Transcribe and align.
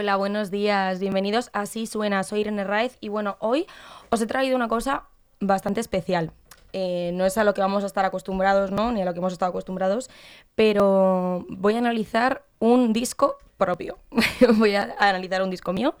Hola, 0.00 0.14
buenos 0.14 0.52
días. 0.52 1.00
Bienvenidos 1.00 1.50
Así 1.52 1.88
Suena. 1.88 2.22
Soy 2.22 2.42
Irene 2.42 2.62
Raiz 2.62 2.96
y 3.00 3.08
bueno, 3.08 3.36
hoy 3.40 3.66
os 4.10 4.20
he 4.20 4.28
traído 4.28 4.54
una 4.54 4.68
cosa 4.68 5.08
bastante 5.40 5.80
especial. 5.80 6.30
Eh, 6.72 7.10
no 7.14 7.26
es 7.26 7.36
a 7.36 7.42
lo 7.42 7.52
que 7.52 7.62
vamos 7.62 7.82
a 7.82 7.88
estar 7.88 8.04
acostumbrados, 8.04 8.70
¿no? 8.70 8.92
Ni 8.92 9.02
a 9.02 9.04
lo 9.04 9.12
que 9.12 9.18
hemos 9.18 9.32
estado 9.32 9.50
acostumbrados, 9.50 10.08
pero 10.54 11.44
voy 11.48 11.74
a 11.74 11.78
analizar 11.78 12.44
un 12.60 12.92
disco 12.92 13.38
propio. 13.56 13.98
voy 14.58 14.76
a 14.76 14.94
analizar 15.00 15.42
un 15.42 15.50
disco 15.50 15.72
mío. 15.72 15.96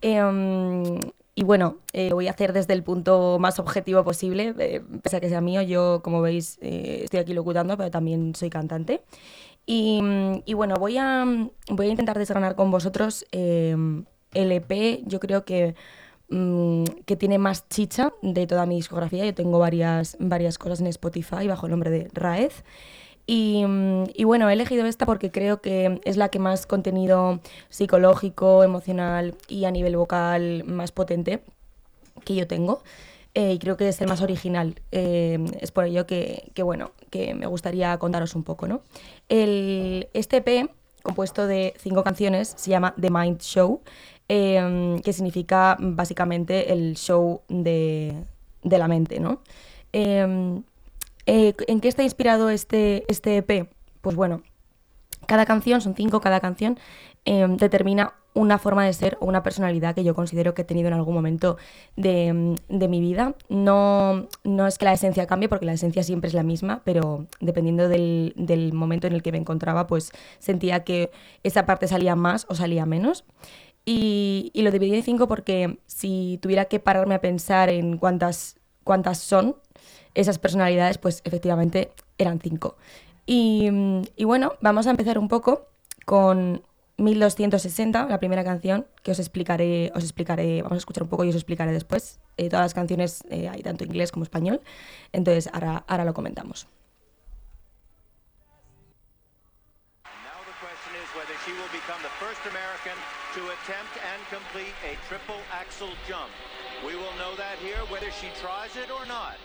Em, 0.00 0.98
y 1.34 1.44
bueno, 1.44 1.76
eh, 1.92 2.08
lo 2.08 2.14
voy 2.14 2.28
a 2.28 2.30
hacer 2.30 2.54
desde 2.54 2.72
el 2.72 2.82
punto 2.82 3.36
más 3.38 3.58
objetivo 3.58 4.02
posible, 4.02 4.54
eh, 4.58 4.82
pese 5.02 5.18
a 5.18 5.20
que 5.20 5.28
sea 5.28 5.42
mío. 5.42 5.60
Yo, 5.60 6.00
como 6.02 6.22
veis, 6.22 6.58
estoy 6.62 7.20
aquí 7.20 7.34
locutando, 7.34 7.76
pero 7.76 7.90
también 7.90 8.34
soy 8.34 8.48
cantante. 8.48 9.02
Y, 9.66 10.54
bueno, 10.54 10.76
voy 10.76 10.96
a, 10.96 11.24
voy 11.70 11.86
a 11.86 11.90
intentar 11.90 12.16
desgranar 12.16 12.54
con 12.54 12.70
vosotros 12.70 13.26
em, 13.32 14.04
el 14.32 14.52
EP, 14.52 15.02
yo 15.06 15.18
creo 15.18 15.44
que, 15.44 15.74
mm, 16.28 16.84
que 17.04 17.16
tiene 17.16 17.38
más 17.38 17.68
chicha 17.68 18.12
de 18.22 18.46
toda 18.46 18.64
mi 18.66 18.76
discografía. 18.76 19.24
Yo 19.24 19.34
tengo 19.34 19.58
varias, 19.58 20.16
varias 20.20 20.56
cosas 20.58 20.80
en 20.80 20.86
Spotify 20.86 21.48
bajo 21.48 21.66
el 21.66 21.70
nombre 21.72 21.90
de 21.90 22.08
Raez. 22.12 22.64
Y, 23.26 23.64
y, 24.14 24.22
bueno, 24.24 24.48
he 24.48 24.52
elegido 24.52 24.86
esta 24.86 25.04
porque 25.04 25.32
creo 25.32 25.60
que 25.60 26.00
es 26.04 26.16
la 26.16 26.28
que 26.28 26.38
más 26.38 26.66
contenido 26.66 27.40
psicológico, 27.68 28.62
emocional 28.62 29.34
y 29.48 29.64
a 29.64 29.72
nivel 29.72 29.96
vocal 29.96 30.62
más 30.64 30.92
potente 30.92 31.42
que 32.24 32.36
yo 32.36 32.46
tengo. 32.46 32.82
Eh, 33.36 33.52
y 33.52 33.58
creo 33.58 33.76
que 33.76 33.86
es 33.88 34.00
el 34.00 34.08
más 34.08 34.22
original. 34.22 34.80
Eh, 34.92 35.38
es 35.60 35.70
por 35.70 35.84
ello 35.84 36.06
que, 36.06 36.50
bueno, 36.64 36.92
que 37.10 37.34
me 37.34 37.46
gustaría 37.46 37.98
contaros 37.98 38.34
un 38.34 38.44
poco. 38.44 38.66
¿no? 38.66 38.80
El, 39.28 40.08
este 40.14 40.38
EP, 40.38 40.70
compuesto 41.02 41.46
de 41.46 41.74
cinco 41.76 42.02
canciones, 42.02 42.54
se 42.56 42.70
llama 42.70 42.94
The 42.98 43.10
Mind 43.10 43.42
Show, 43.42 43.82
em, 44.28 45.00
que 45.00 45.12
significa 45.12 45.76
básicamente 45.78 46.72
el 46.72 46.96
show 46.96 47.42
de, 47.48 48.24
la 48.62 48.88
mente. 48.88 49.20
¿no? 49.20 49.42
Eh, 49.92 50.64
¿En 51.26 51.80
qué 51.80 51.88
está 51.88 52.02
inspirado 52.02 52.48
este, 52.48 53.04
este 53.06 53.36
EP? 53.36 53.68
Pues 54.00 54.16
bueno, 54.16 54.44
cada 55.26 55.44
canción, 55.44 55.82
son 55.82 55.94
cinco, 55.94 56.22
cada 56.22 56.40
canción 56.40 56.78
determina 57.26 58.14
una 58.36 58.58
forma 58.58 58.84
de 58.84 58.92
ser 58.92 59.16
o 59.20 59.24
una 59.24 59.42
personalidad 59.42 59.94
que 59.94 60.04
yo 60.04 60.14
considero 60.14 60.52
que 60.52 60.62
he 60.62 60.64
tenido 60.64 60.88
en 60.88 60.94
algún 60.94 61.14
momento 61.14 61.56
de, 61.96 62.54
mi 62.68 63.00
vida. 63.00 63.34
No, 63.48 64.28
no, 64.44 64.66
es 64.66 64.76
que 64.76 64.84
la 64.84 64.92
esencia 64.92 65.26
cambie, 65.26 65.48
porque 65.48 65.64
la 65.64 65.72
esencia 65.72 66.02
siempre 66.02 66.28
es 66.28 66.34
la 66.34 66.42
misma, 66.42 66.82
pero 66.84 67.26
dependiendo 67.40 67.88
del, 67.88 68.70
momento 68.74 69.06
en 69.06 69.14
el 69.14 69.22
que 69.22 69.32
me 69.32 69.38
encontraba, 69.38 69.86
pues 69.86 70.12
sentía 70.38 70.84
que 70.84 71.10
esa 71.44 71.64
parte 71.64 71.88
salía 71.88 72.14
más 72.14 72.46
o 72.50 72.54
salía 72.54 72.84
menos. 72.84 73.24
Y, 73.86 74.52
lo 74.54 74.70
dividí 74.70 74.96
en 74.96 75.02
cinco 75.02 75.28
porque 75.28 75.78
si 75.86 76.38
tuviera 76.42 76.66
que 76.66 76.78
pararme 76.78 77.14
a 77.14 77.22
pensar 77.22 77.70
en 77.70 77.96
cuántas, 77.96 78.58
cuántas 78.84 79.16
son 79.18 79.56
esas 80.14 80.38
personalidades, 80.38 80.98
pues 80.98 81.22
efectivamente 81.24 81.90
eran 82.18 82.38
cinco. 82.38 82.76
Y, 83.24 83.70
y 84.14 84.24
bueno, 84.24 84.52
vamos 84.60 84.86
a 84.86 84.90
empezar 84.90 85.18
un 85.18 85.28
poco 85.28 85.68
con 86.04 86.62
1260, 86.98 88.06
la 88.06 88.18
primera 88.18 88.42
canción, 88.42 88.86
que 89.02 89.10
os 89.10 89.18
explicaré, 89.18 89.92
os 89.94 90.02
explicaré, 90.02 90.62
vamos 90.62 90.76
a 90.76 90.78
escuchar 90.78 91.02
un 91.02 91.10
poco 91.10 91.24
y 91.24 91.28
os 91.28 91.34
explicaré 91.34 91.72
después. 91.72 92.20
Eh, 92.38 92.48
todas 92.48 92.64
las 92.64 92.74
canciones 92.74 93.22
eh, 93.30 93.48
hay 93.48 93.62
tanto 93.62 93.84
inglés 93.84 94.12
como 94.12 94.24
español, 94.24 94.60
entonces 95.12 95.50
ahora, 95.52 95.84
ahora 95.86 96.04
lo 96.04 96.14
comentamos. 96.14 96.66
We 106.84 106.94
will 106.94 107.16
know 107.16 107.34
that 107.36 107.56
here 107.58 107.80
whether 107.90 108.10
she 108.10 108.28
tries 108.40 108.76
it 108.76 108.90
or 108.90 109.06
not. 109.06 109.36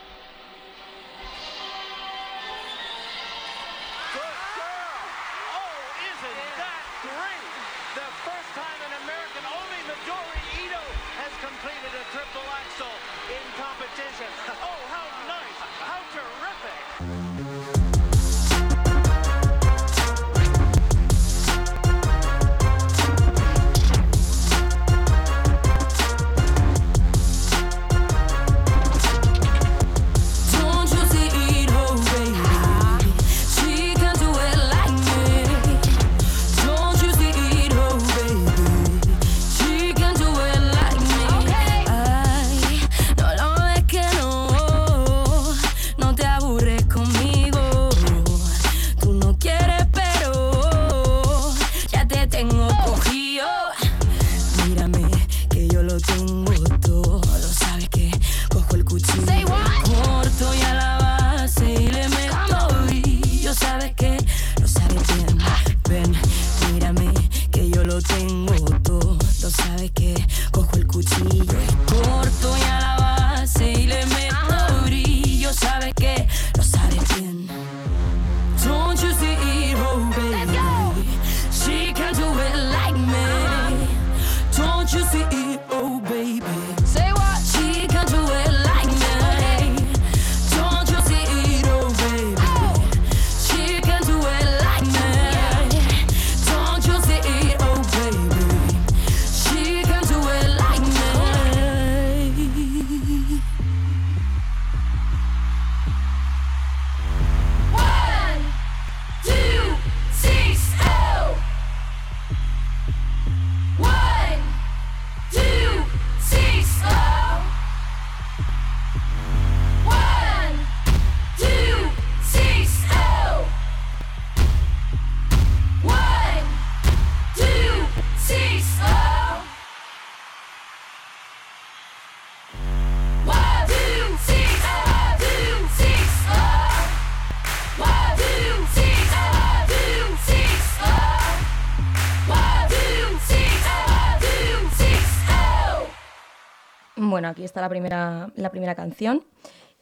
Bueno, 147.11 147.28
aquí 147.28 147.43
está 147.43 147.59
la 147.59 147.67
primera, 147.67 148.31
la 148.35 148.49
primera 148.52 148.73
canción. 148.73 149.25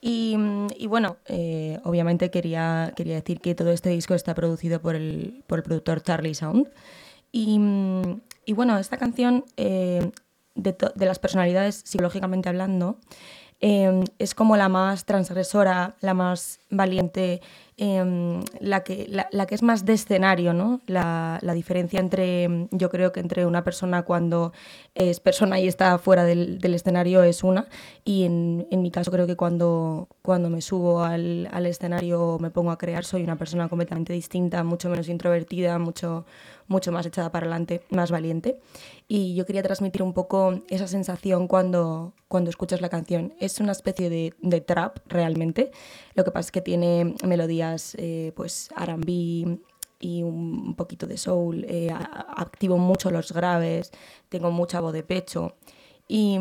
Y, 0.01 0.35
bueno, 0.87 1.17
eh, 1.27 1.79
obviamente 1.83 2.31
quería, 2.31 2.91
quería 2.95 3.15
decir 3.15 3.39
que 3.39 3.53
todo 3.53 3.71
este 3.71 3.89
disco 3.89 4.15
está 4.15 4.33
producido 4.33 4.81
por 4.81 4.95
el, 4.95 5.43
por 5.45 5.59
el 5.59 5.63
productor 5.63 6.01
Charlie 6.01 6.33
Sound. 6.33 6.67
Y, 7.31 7.59
bueno, 8.53 8.79
esta 8.79 8.97
canción, 8.97 9.45
eh, 9.57 10.11
de, 10.55 10.75
de, 10.95 11.05
las 11.05 11.19
personalidades 11.19 11.83
psicológicamente 11.85 12.49
hablando, 12.49 12.97
eh, 13.61 14.03
es 14.17 14.33
como 14.33 14.57
la 14.57 14.69
más 14.69 15.05
transgresora, 15.05 15.95
la 16.01 16.15
más 16.15 16.59
valiente 16.71 17.41
em, 17.79 18.41
la, 18.59 18.83
que, 18.83 19.07
la, 19.09 19.45
que 19.47 19.55
es 19.55 19.63
más 19.63 19.85
de 19.85 19.93
escenario, 19.93 20.53
¿no? 20.53 20.81
La, 20.85 21.39
diferencia 21.53 21.99
entre, 21.99 22.67
yo 22.71 22.89
creo 22.89 23.11
que 23.11 23.19
entre 23.19 23.45
una 23.45 23.63
persona 23.63 24.03
cuando 24.03 24.53
es 24.95 25.19
persona 25.19 25.59
y 25.59 25.67
está 25.67 25.97
fuera 25.97 26.23
del, 26.23 26.59
escenario 26.61 27.23
es 27.23 27.43
una, 27.43 27.67
y 28.05 28.25
en, 28.25 28.67
mi 28.69 28.91
caso 28.91 29.11
creo 29.11 29.25
que 29.27 29.35
cuando, 29.35 30.07
cuando 30.21 30.49
me 30.49 30.61
subo 30.61 31.03
al, 31.03 31.49
al 31.51 31.65
escenario 31.65 32.37
me 32.39 32.51
pongo 32.51 32.71
a 32.71 32.77
crear 32.77 33.03
soy 33.03 33.23
una 33.23 33.37
persona 33.37 33.69
completamente 33.69 34.13
distinta, 34.13 34.63
mucho 34.63 34.89
menos 34.89 35.09
introvertida, 35.09 35.79
mucho, 35.79 36.25
mucho 36.67 36.91
más 36.91 37.05
echada 37.05 37.31
para 37.31 37.45
adelante, 37.45 37.81
más 37.89 38.11
valiente. 38.11 38.59
Y 39.07 39.35
yo 39.35 39.45
quería 39.45 39.63
transmitir 39.63 40.03
un 40.03 40.13
poco 40.13 40.61
esa 40.69 40.87
sensación 40.87 41.47
cuando, 41.47 42.13
cuando 42.27 42.51
escuchas 42.51 42.79
la 42.79 42.89
canción. 42.89 43.33
Es 43.39 43.59
una 43.59 43.71
especie 43.71 44.09
de, 44.09 44.33
de 44.39 44.61
trap 44.61 44.99
realmente. 45.07 45.71
Lo 46.13 46.23
que 46.23 46.31
pasa 46.31 46.47
es 46.47 46.51
que 46.51 46.61
tiene 46.61 47.15
melodías 47.25 47.68
eh, 47.97 48.31
pues 48.35 48.69
R&B 48.77 49.59
y 50.01 50.23
un 50.23 50.75
poquito 50.75 51.07
de 51.07 51.17
soul. 51.17 51.65
Eh, 51.67 51.89
activo 51.91 52.77
mucho 52.77 53.11
los 53.11 53.31
graves, 53.31 53.91
tengo 54.29 54.51
mucha 54.51 54.79
voz 54.79 54.93
de 54.93 55.03
pecho. 55.03 55.55
Y, 56.07 56.39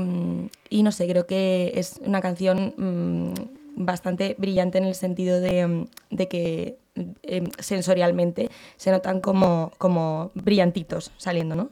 y, 0.70 0.82
no 0.82 0.92
sé, 0.92 1.06
creo 1.08 1.26
que 1.26 1.72
es 1.75 2.00
una 2.02 2.22
canción 2.22 2.75
mm, 2.76 3.84
bastante 3.84 4.34
brillante 4.38 4.78
en 4.78 4.84
el 4.84 4.94
sentido 4.94 5.40
de, 5.40 5.86
de 6.10 6.28
que 6.28 6.78
Em, 7.22 7.50
sensorialmente 7.58 8.50
se 8.76 8.90
notan 8.90 9.20
como, 9.20 9.72
como 9.78 10.30
brillantitos 10.34 11.12
saliendo, 11.16 11.54
¿no? 11.54 11.70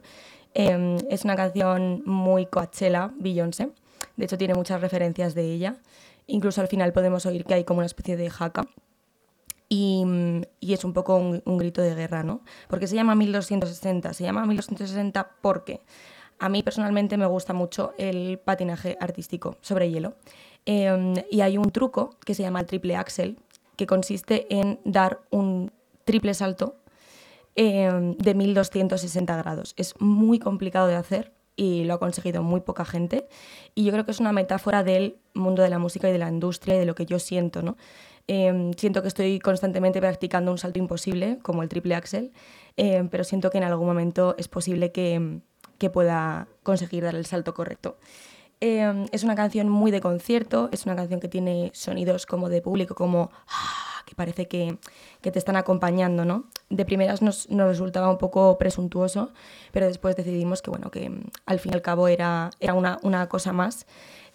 Em, 0.55 0.99
es 1.11 1.25
una 1.25 1.37
canción 1.37 2.03
muy 2.07 2.47
Coachella, 2.47 3.13
Beyoncé. 3.19 3.71
De 4.17 4.25
hecho, 4.25 4.39
tiene 4.39 4.55
muchas 4.55 4.81
referencias 4.81 5.35
de 5.35 5.53
ella. 5.53 5.77
Incluso 6.27 6.61
al 6.61 6.69
final 6.69 6.93
podemos 6.93 7.27
oír 7.27 7.45
que 7.45 7.55
hay 7.55 7.65
como 7.65 7.79
una 7.79 7.87
especie 7.87 8.17
de 8.17 8.31
jaca. 8.31 8.67
Y, 9.69 10.05
es 10.61 10.85
un 10.85 10.93
poco 10.93 11.17
un, 11.17 11.59
grito 11.59 11.83
de 11.83 11.95
guerra, 11.95 12.23
¿no? 12.23 12.43
Porque 12.69 12.87
se 12.87 12.95
llama 12.95 13.15
1260. 13.15 14.13
Se 14.15 14.25
llama 14.25 14.47
1260 14.47 15.31
porque 15.41 15.81
a 16.39 16.49
mí 16.49 16.63
personalmente 16.63 17.17
me 17.17 17.27
gusta 17.27 17.53
mucho 17.53 17.93
el 17.99 18.39
patinaje 18.39 18.97
artístico 19.01 19.57
sobre 19.61 19.91
hielo. 19.91 20.15
Em, 20.67 21.15
y 21.31 21.41
hay 21.41 21.59
un 21.59 21.71
truco 21.71 22.17
que 22.25 22.35
se 22.35 22.43
llama 22.43 22.61
el 22.61 22.67
triple 22.67 22.97
axel, 22.97 23.39
que 23.77 23.87
consiste 23.87 24.47
en 24.55 24.81
dar 24.85 25.21
un 25.31 25.73
triple 26.05 26.35
salto 26.35 26.77
em, 27.57 28.17
de 28.17 28.35
1260 28.35 29.37
grados. 29.37 29.75
Es 29.77 29.95
muy 30.01 30.39
complicado 30.39 30.89
de 30.89 30.97
hacer 30.97 31.33
y 31.57 31.85
lo 31.85 31.95
ha 31.95 31.99
conseguido 31.99 32.43
muy 32.43 32.61
poca 32.61 32.85
gente. 32.85 33.27
Y 33.75 33.85
yo 33.85 33.93
creo 33.93 34.05
que 34.05 34.11
es 34.11 34.21
una 34.21 34.33
metáfora 34.33 34.85
del 34.85 35.17
mundo 35.35 35.63
de 35.63 35.71
la 35.71 35.79
música 35.79 36.09
y 36.09 36.13
de 36.13 36.19
la 36.19 36.29
industria 36.29 36.77
y 36.77 36.79
de 36.79 36.87
lo 36.87 36.95
que 36.95 37.07
yo 37.07 37.19
siento. 37.19 37.63
¿no? 37.63 37.77
Em, 38.29 38.73
siento 38.75 39.03
que 39.03 39.09
estoy 39.09 39.39
constantemente 39.39 40.01
practicando 40.01 40.51
un 40.51 40.59
salto 40.59 40.79
imposible, 40.79 41.39
como 41.43 41.63
el 41.63 41.69
triple 41.69 41.95
axel, 41.95 42.33
em, 42.77 43.09
pero 43.09 43.25
siento 43.25 43.51
que 43.51 43.59
en 43.59 43.65
algún 43.65 43.87
momento 43.87 44.35
es 44.39 44.49
posible 44.49 44.93
que, 44.93 45.41
que 45.79 45.91
pueda 45.91 46.49
conseguir 46.63 47.05
dar 47.05 47.15
el 47.15 47.27
salto 47.27 47.55
correcto. 47.55 47.97
Em, 48.61 49.07
es 49.13 49.23
una 49.23 49.35
canción 49.35 49.69
muy 49.69 49.91
de 49.91 50.01
concierto, 50.01 50.71
es 50.73 50.87
una 50.87 50.97
canción 50.97 51.21
que 51.21 51.29
tiene 51.29 51.71
sonidos 51.75 52.27
como 52.27 52.49
de 52.49 52.63
público, 52.63 52.95
como 52.95 53.31
ah, 53.49 53.96
que 54.07 54.15
parece 54.15 54.47
que, 54.47 54.79
que, 55.21 55.31
te 55.33 55.39
están 55.39 55.57
acompañando, 55.57 56.25
¿no? 56.25 56.45
De 56.71 56.85
primeras 56.87 57.21
nos, 57.21 57.51
nos, 57.51 57.69
resultaba 57.69 58.09
un 58.09 58.19
poco 58.19 58.57
presuntuoso, 58.57 59.33
pero 59.73 59.87
después 59.87 60.17
decidimos 60.17 60.63
que, 60.63 60.71
bueno, 60.71 60.91
que 60.91 61.11
mm, 61.11 61.25
al 61.45 61.59
fin 61.59 61.73
y 61.73 61.75
al 61.75 61.83
cabo 61.83 62.09
era, 62.09 62.51
era 62.61 62.73
una, 62.73 62.99
una 63.03 63.29
cosa 63.29 63.53
más 63.53 63.87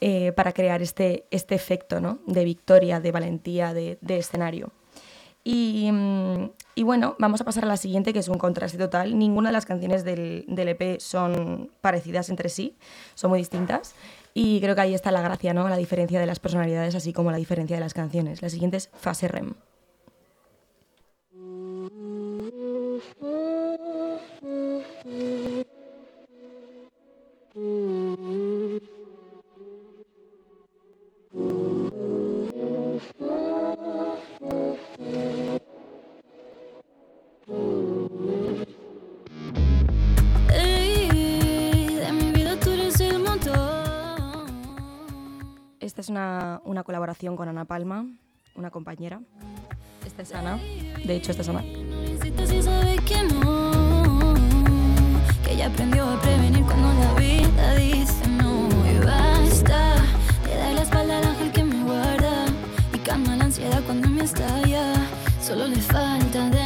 eh, 0.01 0.33
para 0.33 0.51
crear 0.51 0.81
este, 0.81 1.25
este 1.31 1.56
efecto, 1.56 2.01
¿no? 2.01 2.19
De 2.27 2.44
victoria, 2.44 3.00
de 3.00 3.12
valentía, 3.12 3.73
de, 3.73 3.97
de 4.01 4.18
escenario. 4.18 4.71
Y, 5.44 5.89
mm, 5.91 6.51
y, 6.75 6.83
bueno, 6.83 7.15
vamos 7.18 7.41
a 7.41 7.45
pasar 7.45 7.63
a 7.63 7.68
la 7.68 7.77
siguiente, 7.77 8.13
que 8.13 8.19
es 8.19 8.27
un 8.27 8.38
contraste 8.38 8.77
total. 8.77 9.18
Ninguna 9.18 9.50
de 9.50 9.53
las 9.53 9.65
canciones 9.65 10.03
del, 10.03 10.45
del, 10.47 10.68
EP 10.68 11.00
son 11.00 11.71
parecidas 11.81 12.29
entre 12.29 12.50
sí, 12.50 12.75
son 13.15 13.29
muy 13.29 13.39
distintas. 13.39 13.95
Y 14.33 14.62
creo 14.62 14.75
que 14.75 14.81
ahí 14.81 14.94
está 14.94 15.12
la 15.12 15.22
gracia, 15.22 15.54
¿no? 15.54 15.68
La 15.68 15.78
diferencia 15.78 16.19
de 16.19 16.25
las 16.25 16.39
personalidades, 16.39 16.95
así 16.95 17.13
como 17.13 17.31
la 17.31 17.38
diferencia 17.38 17.75
de 17.75 17.81
las 17.81 17.94
canciones. 17.94 18.42
La 18.42 18.50
siguiente 18.50 18.78
es 18.78 18.89
Fase 18.94 19.28
REM. 19.28 19.54
Es 46.01 46.09
una, 46.09 46.62
una, 46.65 46.83
colaboración 46.83 47.38
con 47.38 47.48
Ana 47.48 47.65
Palma, 47.65 48.06
una 48.56 48.71
compañera. 48.71 49.21
Esta 50.06 50.24
es 50.24 50.33
Ana, 50.33 50.57
de 51.06 51.15
hecho 51.15 51.31
esta 51.31 51.44
es 51.44 51.50
Ana. 51.50 51.62
Que, 55.44 55.51
ella 55.51 55.68
aprendió 55.68 56.09
a 56.09 56.19
prevenir 56.21 56.63
cuando 56.63 56.92
la 56.94 57.13
vida 57.19 57.75
dice 57.75 58.27
no 58.30 58.68
y 58.89 59.06
basta. 59.06 59.95
Le 60.48 60.56
da 60.56 60.71
la 60.74 60.81
espalda 60.81 61.19
al 61.19 61.25
ángel 61.25 61.51
que 61.51 61.63
me 61.63 61.83
guarda 61.83 62.45
y 62.94 62.97
calma 63.00 63.36
la 63.36 63.45
ansiedad 63.45 63.81
cuando 63.86 64.09
me 64.09 64.24
estalla. 64.24 64.94
Solo 65.39 65.68
le 65.68 65.77
falta 65.77 66.50
desplegar 66.50 66.61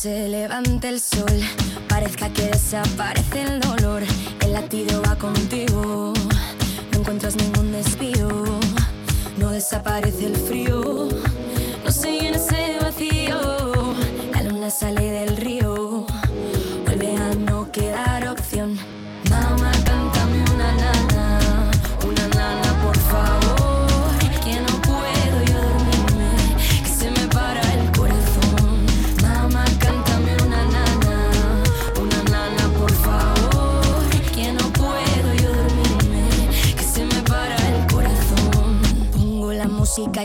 se 0.00 0.28
levante 0.28 0.88
el 0.88 1.00
sol, 1.00 1.40
parezca 1.88 2.32
que 2.32 2.42
desaparece 2.42 3.42
el 3.42 3.58
dolor, 3.58 4.04
el 4.44 4.52
latido 4.52 5.02
va 5.02 5.16
contigo, 5.16 6.12
no 6.92 6.98
encuentras 7.00 7.34
ningún 7.34 7.72
desvío, 7.72 8.28
no 9.38 9.50
desaparece 9.50 10.26
el 10.26 10.36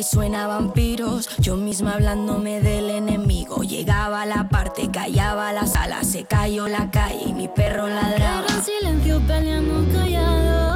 y 0.03 0.05
suena 0.05 0.47
vampiros. 0.47 1.29
Yo 1.39 1.55
misma 1.55 1.93
hablándome 1.93 2.59
del 2.61 2.89
enemigo. 2.89 3.63
Llegaba 3.63 4.25
la 4.25 4.49
parte, 4.49 4.89
callaba 4.91 5.53
la 5.53 5.65
sala, 5.65 6.03
se 6.03 6.25
cayó 6.25 6.67
la 6.67 6.91
calle 6.91 7.23
y 7.27 7.33
mi 7.33 7.47
perro 7.47 7.87
ladraba. 7.87 8.45
en 8.49 8.63
silencio 8.63 9.21
peleando 9.25 9.85
callado. 9.93 10.73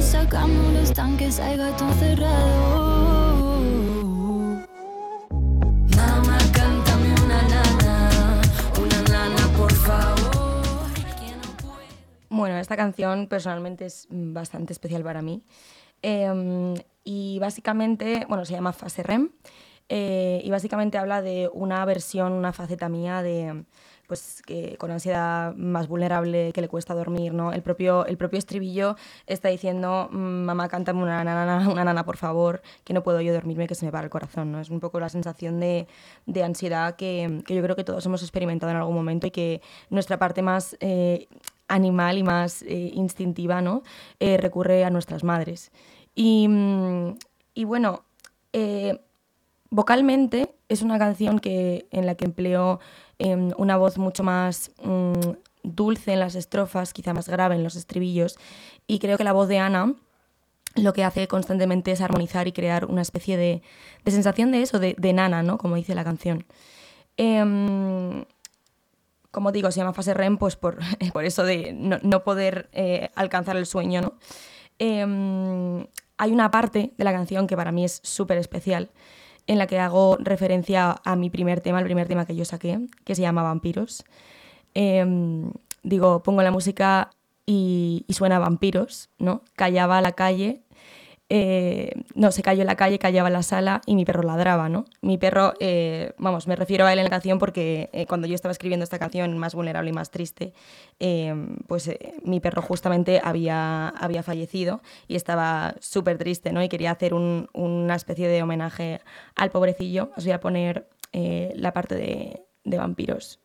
Sacamos 0.00 0.72
los 0.74 0.92
tanques, 0.92 1.40
hay 1.40 1.56
gato 1.56 1.90
cerrado. 1.98 3.36
Mamá, 5.96 6.38
cántame 6.52 7.14
una 7.24 7.42
nana, 7.42 8.40
una 8.78 9.02
nana, 9.10 9.48
por 9.56 9.72
favor. 9.72 10.16
Bueno, 12.28 12.58
esta 12.58 12.76
canción 12.76 13.26
personalmente 13.26 13.86
es 13.86 14.06
bastante 14.10 14.74
especial 14.74 15.02
para 15.02 15.22
mí. 15.22 15.42
Em, 16.02 16.74
y 17.06 17.38
básicamente, 17.38 18.26
bueno, 18.28 18.44
se 18.44 18.52
llama 18.52 18.74
fase 18.74 19.02
REM. 19.02 19.30
Eh, 19.88 20.42
y 20.44 20.50
básicamente 20.50 20.98
habla 20.98 21.22
de 21.22 21.48
una 21.52 21.84
versión, 21.84 22.32
una 22.32 22.52
faceta 22.52 22.88
mía 22.88 23.22
de 23.22 23.64
pues 24.08 24.42
que 24.46 24.76
con 24.78 24.90
ansiedad 24.90 25.54
más 25.54 25.88
vulnerable, 25.88 26.52
que 26.52 26.60
le 26.60 26.68
cuesta 26.68 26.94
dormir, 26.94 27.32
¿no? 27.32 27.52
El 27.52 27.62
propio, 27.62 28.06
el 28.06 28.16
propio 28.16 28.38
estribillo 28.38 28.96
está 29.26 29.48
diciendo, 29.48 30.08
mm, 30.10 30.16
mamá, 30.16 30.68
cántame 30.68 31.02
una 31.02 31.22
nana, 31.24 31.68
una 31.68 31.84
nana, 31.84 32.04
por 32.04 32.16
favor, 32.16 32.62
que 32.84 32.92
no 32.92 33.02
puedo 33.02 33.20
yo 33.20 33.32
dormirme, 33.32 33.66
que 33.66 33.74
se 33.74 33.86
me 33.86 33.92
para 33.92 34.04
el 34.04 34.10
corazón, 34.10 34.52
¿no? 34.52 34.60
Es 34.60 34.70
un 34.70 34.80
poco 34.80 35.00
la 35.00 35.08
sensación 35.08 35.60
de, 35.60 35.86
de 36.26 36.42
ansiedad 36.44 36.96
que, 36.96 37.42
que, 37.46 37.54
yo 37.54 37.62
creo 37.62 37.76
que 37.76 37.84
todos 37.84 38.04
hemos 38.06 38.22
experimentado 38.22 38.70
en 38.70 38.78
algún 38.78 38.94
momento 38.94 39.26
y 39.26 39.30
que 39.30 39.60
nuestra 39.90 40.18
parte 40.18 40.42
más 40.42 40.76
eh, 40.80 41.26
animal 41.68 42.18
y 42.18 42.22
más 42.22 42.62
eh, 42.62 42.90
instintiva, 42.94 43.60
¿no? 43.60 43.82
Eh, 44.20 44.36
recurre 44.36 44.84
a 44.84 44.90
nuestras 44.90 45.24
madres. 45.24 45.72
Y, 46.16 46.48
mm, 46.48 47.18
y 47.54 47.64
bueno, 47.64 48.02
vocalmente 49.70 50.54
es 50.68 50.82
una 50.82 50.98
canción 50.98 51.38
que, 51.38 51.86
en 51.90 52.06
la 52.06 52.14
que 52.14 52.24
empleo 52.24 52.80
em, 53.18 53.52
una 53.56 53.76
voz 53.76 53.98
mucho 53.98 54.22
más 54.22 54.72
mm, 54.82 55.12
dulce 55.62 56.12
en 56.12 56.20
las 56.20 56.34
estrofas, 56.34 56.92
quizá 56.92 57.12
más 57.12 57.28
grave 57.28 57.54
en 57.54 57.62
los 57.62 57.76
estribillos, 57.76 58.38
y 58.86 58.98
creo 58.98 59.18
que 59.18 59.24
la 59.24 59.32
voz 59.32 59.48
de 59.48 59.58
Ana 59.58 59.94
lo 60.74 60.92
que 60.92 61.04
hace 61.04 61.26
constantemente 61.26 61.92
es 61.92 62.00
armonizar 62.02 62.48
y 62.48 62.52
crear 62.52 62.84
una 62.84 63.00
especie 63.02 63.36
de, 63.36 63.62
de 64.04 64.12
sensación 64.12 64.52
de 64.52 64.62
eso, 64.62 64.78
de, 64.78 64.94
de, 64.98 65.12
nana, 65.14 65.42
¿no? 65.42 65.56
Como 65.56 65.76
dice 65.76 65.94
la 65.94 66.04
canción. 66.04 66.44
Eh, 67.16 68.24
como 69.30 69.52
digo, 69.52 69.70
se 69.70 69.80
llama 69.80 69.94
fase 69.94 70.12
REM 70.12 70.36
pues 70.36 70.56
por, 70.56 70.78
por 71.14 71.24
eso 71.24 71.44
de 71.44 71.72
no, 71.72 71.98
no 72.02 72.24
poder 72.24 72.68
eh, 72.72 73.10
alcanzar 73.14 73.56
el 73.56 73.64
sueño, 73.64 74.02
¿no? 74.02 74.14
Eh, 74.78 75.86
hay 76.18 76.32
una 76.32 76.50
parte 76.50 76.92
de 76.96 77.04
la 77.04 77.12
canción 77.12 77.46
que 77.46 77.56
para 77.56 77.72
mí 77.72 77.84
es 77.84 78.00
súper 78.02 78.38
especial, 78.38 78.90
en 79.46 79.58
la 79.58 79.66
que 79.66 79.78
hago 79.78 80.16
referencia 80.20 80.96
a 81.04 81.16
mi 81.16 81.30
primer 81.30 81.60
tema, 81.60 81.78
el 81.78 81.84
primer 81.84 82.08
tema 82.08 82.26
que 82.26 82.34
yo 82.34 82.44
saqué, 82.44 82.80
que 83.04 83.14
se 83.14 83.22
llama 83.22 83.42
Vampiros. 83.42 84.04
Eh, 84.74 85.04
digo, 85.82 86.22
pongo 86.22 86.42
la 86.42 86.50
música 86.50 87.10
y, 87.46 88.04
y, 88.08 88.12
suena 88.14 88.38
Vampiros, 88.38 89.08
¿no? 89.18 89.42
Callaba 89.54 90.00
la 90.00 90.12
calle, 90.12 90.62
eh, 91.28 92.04
no, 92.14 92.30
se 92.30 92.42
cayó 92.42 92.60
en 92.60 92.68
la 92.68 92.76
calle, 92.76 92.98
callaba 92.98 93.28
en 93.28 93.32
la 93.32 93.42
sala 93.42 93.80
y 93.84 93.96
mi 93.96 94.04
perro 94.04 94.22
ladraba, 94.22 94.68
¿no? 94.68 94.84
Mi 95.00 95.18
perro, 95.18 95.54
eh, 95.58 96.12
vamos, 96.18 96.46
me 96.46 96.54
refiero 96.54 96.86
a 96.86 96.92
él 96.92 96.98
en 97.00 97.04
la 97.04 97.10
canción 97.10 97.38
porque 97.38 97.90
eh, 97.92 98.06
cuando 98.06 98.28
yo 98.28 98.34
estaba 98.34 98.52
escribiendo 98.52 98.84
esta 98.84 98.98
canción 98.98 99.36
más 99.36 99.54
vulnerable 99.54 99.90
y 99.90 99.92
más 99.92 100.10
triste, 100.10 100.52
eh, 101.00 101.34
pues 101.66 101.90
mi 102.22 102.40
perro 102.40 102.62
justamente 102.62 103.20
había, 103.22 103.88
había 103.88 104.22
fallecido 104.22 104.82
y 105.08 105.16
estaba 105.16 105.74
súper 105.80 106.18
triste, 106.18 106.52
¿no? 106.52 106.62
Y 106.62 106.68
quería 106.68 106.92
hacer 106.92 107.12
un, 107.12 107.48
una 107.52 107.96
especie 107.96 108.28
de 108.28 108.42
homenaje 108.42 109.00
al 109.34 109.50
pobrecillo. 109.50 110.10
Os 110.16 110.24
voy 110.24 110.32
a 110.32 110.40
poner 110.40 110.88
la 111.12 111.72
parte 111.72 112.46
de 112.64 112.76
vampiros. 112.76 113.40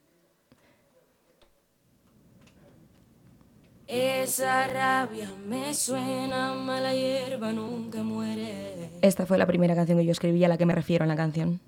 Esa 3.92 4.68
rabia 4.68 5.30
me 5.46 5.74
suena, 5.74 6.54
mala 6.54 6.94
hierba 6.94 7.52
nunca 7.52 8.02
muere. 8.02 8.90
Esta 9.02 9.26
fue 9.26 9.38
la 9.38 9.46
primera 9.46 9.76
canción 9.76 9.98
que 9.98 10.06
yo 10.06 10.14
escribí 10.14 10.42
a 10.46 10.48
la 10.48 10.58
que 10.58 10.66
me 10.66 10.74
refiero 10.74 11.04
en 11.04 11.10
la 11.10 11.18
canción. 11.18 11.60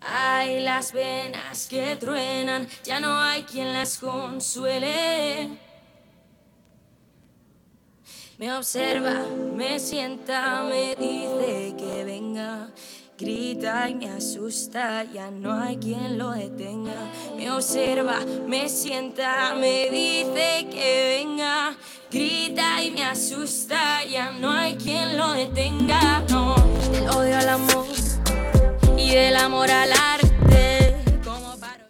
Hay 0.00 0.60
las 0.60 0.92
venas 0.92 1.66
que 1.66 1.96
truenan, 1.96 2.68
ya 2.84 3.00
no 3.00 3.18
hay 3.18 3.42
quien 3.42 3.72
las 3.72 3.98
consuele. 3.98 5.48
Me 8.38 8.52
observa, 8.54 9.26
me 9.56 9.80
sienta, 9.80 10.62
me 10.62 10.94
dice 10.94 11.74
que 11.76 12.04
venga. 12.04 12.70
Grita 13.22 13.88
y 13.88 13.94
me 13.94 14.10
asusta, 14.10 15.04
ya 15.04 15.30
no 15.30 15.52
hay 15.52 15.76
quien 15.76 16.18
lo 16.18 16.32
detenga. 16.32 17.12
Me 17.36 17.52
observa, 17.52 18.18
me 18.48 18.68
sienta, 18.68 19.54
me 19.54 19.88
dice 19.90 20.66
que 20.68 21.20
venga. 21.20 21.76
Grita 22.10 22.82
y 22.82 22.90
me 22.90 23.04
asusta, 23.04 24.04
ya 24.10 24.32
no 24.32 24.50
hay 24.50 24.74
quien 24.74 25.16
lo 25.16 25.34
detenga. 25.34 26.24
No, 26.30 26.56
el 26.92 27.08
odio 27.10 27.38
al 27.38 27.48
amor 27.48 27.86
y 28.98 29.14
del 29.14 29.36
amor 29.36 29.70
al 29.70 29.92
arte. 29.92 30.96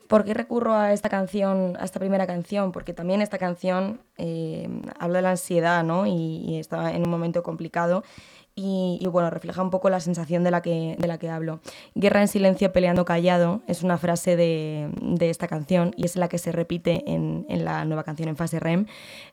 ¿Por 0.08 0.24
qué 0.24 0.34
recurro 0.34 0.74
a 0.74 0.92
esta 0.92 1.08
canción, 1.08 1.78
a 1.80 1.86
esta 1.86 1.98
primera 1.98 2.26
canción? 2.26 2.72
Porque 2.72 2.92
también 2.92 3.22
esta 3.22 3.38
canción 3.38 4.02
eh, 4.18 4.68
habla 4.98 5.20
de 5.20 5.22
la 5.22 5.30
ansiedad, 5.30 5.82
¿no? 5.82 6.04
Y, 6.04 6.44
y 6.46 6.58
está 6.58 6.92
en 6.92 7.04
un 7.04 7.10
momento 7.10 7.42
complicado 7.42 8.04
y, 8.54 9.00
bueno, 9.10 9.30
refleja 9.30 9.62
un 9.62 9.70
poco 9.70 9.88
la 9.88 10.00
sensación 10.00 10.44
de 10.44 10.50
la 10.50 10.60
que, 10.60 10.96
de 10.98 11.08
la 11.08 11.18
que 11.18 11.30
hablo. 11.30 11.60
Guerra 11.94 12.20
en 12.20 12.28
silencio, 12.28 12.72
peleando 12.72 13.04
callado 13.04 13.62
es 13.66 13.82
una 13.82 13.96
frase 13.96 14.36
de, 14.36 14.90
de 15.00 15.30
esta 15.30 15.48
canción 15.48 15.92
y 15.96 16.04
es 16.04 16.16
la 16.16 16.28
que 16.28 16.38
se 16.38 16.52
repite 16.52 17.02
en, 17.10 17.46
en 17.48 17.64
la 17.64 17.84
nueva 17.86 18.04
canción 18.04 18.28
en 18.28 18.36
fase 18.36 18.60
REM 18.60 18.86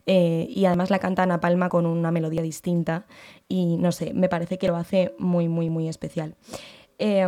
eh, 0.06 0.46
y 0.48 0.64
además 0.64 0.90
la 0.90 0.98
canta 0.98 1.22
Ana 1.22 1.40
Palma 1.40 1.68
con 1.68 1.84
una 1.84 2.10
melodía 2.10 2.42
distinta 2.42 3.06
y 3.46 3.76
no 3.76 3.92
sé, 3.92 4.14
me 4.14 4.28
parece 4.28 4.56
que 4.56 4.68
lo 4.68 4.76
hace 4.76 5.14
muy, 5.18 5.48
muy, 5.48 5.68
muy 5.68 5.88
especial. 5.88 6.34
Eh, 6.98 7.26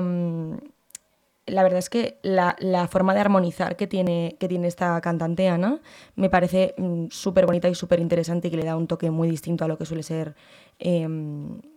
la 1.47 1.63
verdad 1.65 1.81
es 1.81 1.91
que 1.91 2.19
la, 2.23 2.57
la, 2.61 2.87
forma 2.87 3.15
de 3.15 3.21
armonizar 3.21 3.77
que 3.77 3.87
tiene, 3.87 4.37
que 4.39 4.47
tiene 4.47 4.69
esta 4.69 5.01
cantante 5.01 5.49
Ana 5.49 5.81
me 6.15 6.31
parece 6.31 6.75
mm, 6.79 7.07
súper 7.11 7.47
bonita 7.47 7.69
y 7.69 7.75
súper 7.75 7.99
interesante 7.99 8.49
y 8.49 8.51
que 8.51 8.57
le 8.57 8.65
da 8.65 8.77
un 8.77 8.87
toque 8.87 9.11
muy 9.11 9.29
distinto 9.29 9.65
a 9.65 9.69
lo 9.69 9.77
que 9.77 9.85
suele 9.85 10.05
ser 10.05 10.37
eh, 10.79 11.09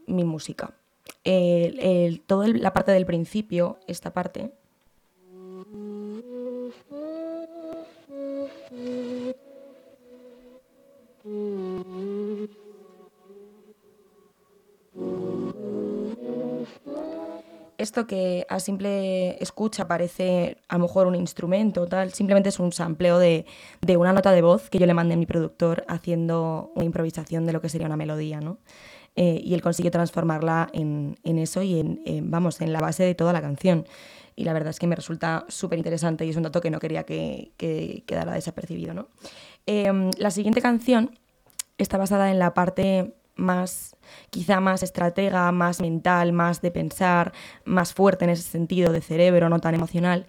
mi 0.07 0.23
música. 0.23 0.73
El, 1.23 2.21
toda 2.21 2.47
la 2.47 2.73
parte 2.73 2.91
del 2.91 3.05
principio, 3.05 3.79
esta 3.87 4.13
parte, 4.13 4.51
esto 17.85 18.07
que 18.07 18.45
a 18.49 18.59
simple 18.59 19.41
escucha 19.41 19.87
parece 19.87 20.57
a 20.67 20.77
lo 20.77 20.83
mejor 20.83 21.07
un 21.07 21.15
instrumento, 21.15 21.87
tal, 21.87 22.11
simplemente 22.13 22.49
es 22.49 22.59
un 22.59 22.71
sampleo 22.71 23.19
de, 23.19 23.45
una 23.97 24.11
nota 24.11 24.31
de 24.31 24.41
voz 24.41 24.69
que 24.69 24.79
yo 24.79 24.85
le 24.85 24.93
mandé 24.93 25.13
a 25.13 25.17
mi 25.17 25.25
productor 25.25 25.85
haciendo 25.87 26.71
una 26.75 26.85
improvisación 26.85 27.45
de 27.45 27.53
lo 27.53 27.61
que 27.61 27.69
sería 27.69 27.87
una 27.87 27.97
melodía, 27.97 28.41
¿no? 28.41 28.57
Eh, 29.15 29.41
y 29.43 29.53
él 29.53 29.61
consiguió 29.61 29.91
transformarla 29.91 30.69
en, 30.73 31.17
en 31.23 31.37
eso 31.37 31.61
y 31.61 31.79
en, 31.79 32.29
vamos, 32.29 32.59
en 32.61 32.73
la 32.73 32.81
base 32.81 33.03
de 33.03 33.15
toda 33.15 33.31
la 33.33 33.41
canción. 33.41 33.85
Y 34.35 34.43
la 34.43 34.53
verdad 34.53 34.71
es 34.71 34.79
que 34.79 34.87
me 34.87 34.95
resulta 34.95 35.45
súper 35.47 35.77
interesante 35.77 36.25
y 36.25 36.29
es 36.29 36.35
un 36.35 36.43
dato 36.43 36.59
que 36.59 36.69
no 36.69 36.79
quería 36.79 37.03
que, 37.03 37.53
que 37.55 38.03
quedara 38.05 38.33
desapercibido, 38.33 38.93
¿no? 38.93 39.07
Eh, 39.65 40.11
la 40.17 40.31
siguiente 40.31 40.61
canción 40.61 41.17
está 41.77 41.97
basada 41.97 42.29
en 42.31 42.39
la 42.39 42.53
parte 42.53 43.15
más, 43.35 43.95
quizá 44.29 44.59
más 44.59 44.83
estratega, 44.83 45.51
más 45.51 45.81
mental, 45.81 46.33
más 46.33 46.61
de 46.61 46.71
pensar, 46.71 47.33
más 47.63 47.93
fuerte 47.93 48.25
en 48.25 48.31
ese 48.31 48.43
sentido 48.43 48.91
de 48.91 49.01
cerebro, 49.01 49.49
no 49.49 49.59
tan 49.59 49.75
emocional. 49.75 50.27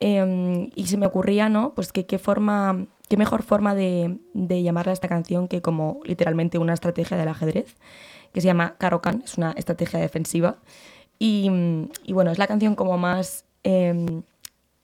Eh, 0.00 0.70
y 0.74 0.86
se 0.86 0.96
me 0.96 1.06
ocurría, 1.06 1.48
¿no? 1.48 1.74
Pues 1.74 1.92
qué 1.92 2.18
forma, 2.18 2.86
qué 3.08 3.16
mejor 3.16 3.42
forma 3.42 3.74
de, 3.74 4.18
de 4.34 4.62
llamarla 4.62 4.92
esta 4.92 5.08
canción 5.08 5.48
que 5.48 5.60
como 5.62 6.00
literalmente 6.04 6.58
una 6.58 6.74
estrategia 6.74 7.16
del 7.16 7.28
ajedrez, 7.28 7.76
que 8.32 8.40
se 8.40 8.46
llama 8.46 8.76
Karokan, 8.78 9.22
es 9.24 9.38
una 9.38 9.52
estrategia 9.52 9.98
defensiva. 9.98 10.58
Y, 11.18 11.50
y 12.04 12.12
bueno, 12.12 12.30
es 12.30 12.38
la 12.38 12.46
canción 12.46 12.76
como 12.76 12.96
más 12.96 13.44
eh, 13.64 14.22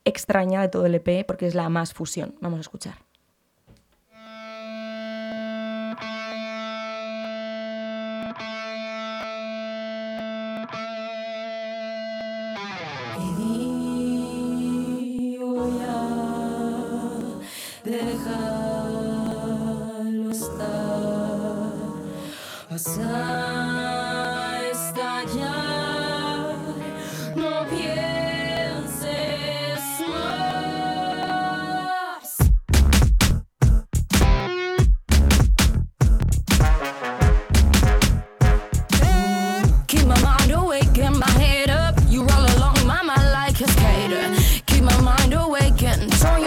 extraña 0.03 0.61
de 0.61 0.67
todo 0.69 0.85
el 0.85 0.95
EP 0.95 1.25
porque 1.25 1.47
es 1.47 1.55
la 1.55 1.69
más 1.69 1.93
fusión. 1.93 2.35
Vamos 2.41 2.57
a 2.57 2.61
escuchar. 2.61 3.04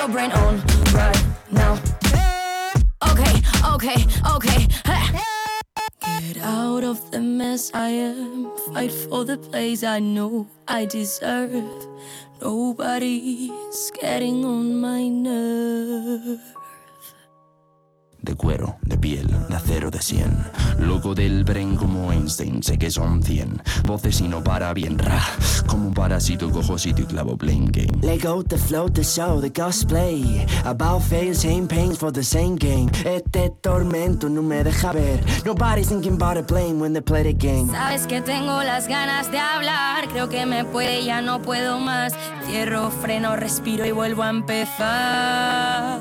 your 0.08 0.14
brain 0.14 0.32
on 0.32 0.60
right 0.94 1.24
now. 1.50 1.78
Okay, 3.10 3.42
okay, 3.74 4.06
okay. 4.34 4.66
Get 6.00 6.38
out 6.42 6.84
of 6.84 7.10
the 7.10 7.20
mess 7.20 7.70
I 7.74 7.88
am. 7.88 8.50
Fight 8.72 8.92
for 8.92 9.24
the 9.24 9.36
place 9.36 9.82
I 9.82 9.98
know 10.00 10.48
I 10.66 10.86
deserve. 10.86 11.64
Nobody's 12.40 13.90
getting 14.00 14.44
on 14.44 14.80
my 14.80 15.08
nerves. 15.08 16.40
De 18.28 18.34
cuero, 18.34 18.76
de 18.82 18.98
piel, 18.98 19.26
de 19.48 19.56
acero 19.56 19.90
de 19.90 20.02
cien. 20.02 20.44
Loco 20.78 21.14
del 21.14 21.44
brain 21.44 21.76
como 21.76 22.12
Einstein, 22.12 22.62
sé 22.62 22.76
que 22.76 22.90
son 22.90 23.22
cien. 23.22 23.62
Voces 23.86 24.20
y 24.20 24.28
no 24.28 24.44
para 24.44 24.74
bien, 24.74 24.98
ra. 24.98 25.24
Como 25.66 25.88
un 25.88 25.94
parásito 25.94 26.50
cojo 26.50 26.76
sitio 26.76 27.04
y 27.04 27.08
clavo 27.08 27.38
blame 27.38 27.70
game. 27.70 27.98
Let 28.02 28.22
go 28.22 28.44
the 28.44 28.58
flow, 28.58 28.90
the 28.90 29.02
show, 29.02 29.40
the 29.40 29.50
cosplay. 29.50 30.46
About 30.66 31.02
fail, 31.04 31.34
same 31.34 31.66
pains 31.66 31.98
for 31.98 32.12
the 32.12 32.22
same 32.22 32.56
game. 32.56 32.90
Este 33.06 33.50
tormento 33.62 34.28
no 34.28 34.42
me 34.42 34.62
deja 34.62 34.92
ver. 34.92 35.24
Nobody's 35.46 35.88
thinking 35.88 36.20
about 36.20 36.36
a 36.36 36.42
blame 36.42 36.78
when 36.78 36.92
they 36.92 37.00
play 37.00 37.22
the 37.22 37.32
game. 37.32 37.70
Sabes 37.70 38.06
que 38.06 38.20
tengo 38.20 38.62
las 38.62 38.88
ganas 38.88 39.32
de 39.32 39.38
hablar. 39.38 40.06
Creo 40.08 40.28
que 40.28 40.44
me 40.44 40.66
puede, 40.66 41.02
ya 41.02 41.22
no 41.22 41.40
puedo 41.40 41.78
más. 41.80 42.12
Cierro, 42.46 42.90
freno, 42.90 43.36
respiro 43.36 43.86
y 43.86 43.92
vuelvo 43.92 44.22
a 44.22 44.28
empezar. 44.28 45.98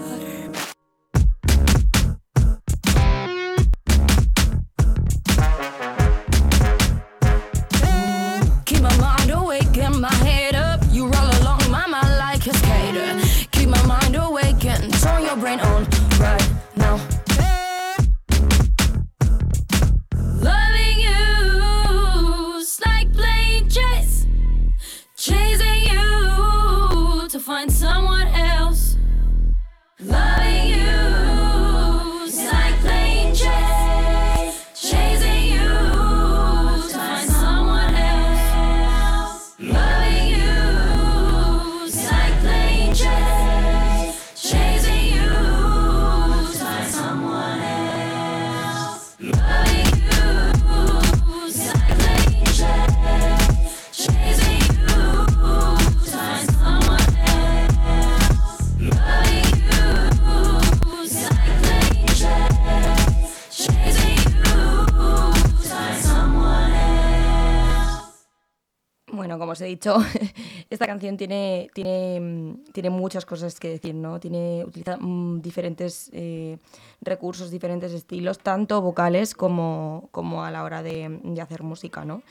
Dicho, 69.65 69.97
esta 70.69 70.85
canción 70.85 71.17
tiene, 71.17 71.69
tiene, 71.73 72.19
mm, 72.19 72.71
tiene 72.71 72.89
muchas 72.89 73.25
cosas 73.25 73.59
que 73.59 73.69
decir, 73.69 73.95
¿no? 73.95 74.19
Tiene, 74.19 74.63
utiliza 74.65 74.97
mm, 74.97 75.41
diferentes 75.41 76.09
eh, 76.13 76.57
recursos, 77.01 77.51
diferentes 77.51 77.93
estilos, 77.93 78.39
tanto 78.39 78.81
vocales 78.81 79.33
como, 79.33 80.09
como 80.11 80.43
a 80.43 80.51
la 80.51 80.63
hora 80.63 80.83
de, 80.83 81.19
hacer 81.41 81.63
música, 81.63 82.05
¿no? 82.05 82.21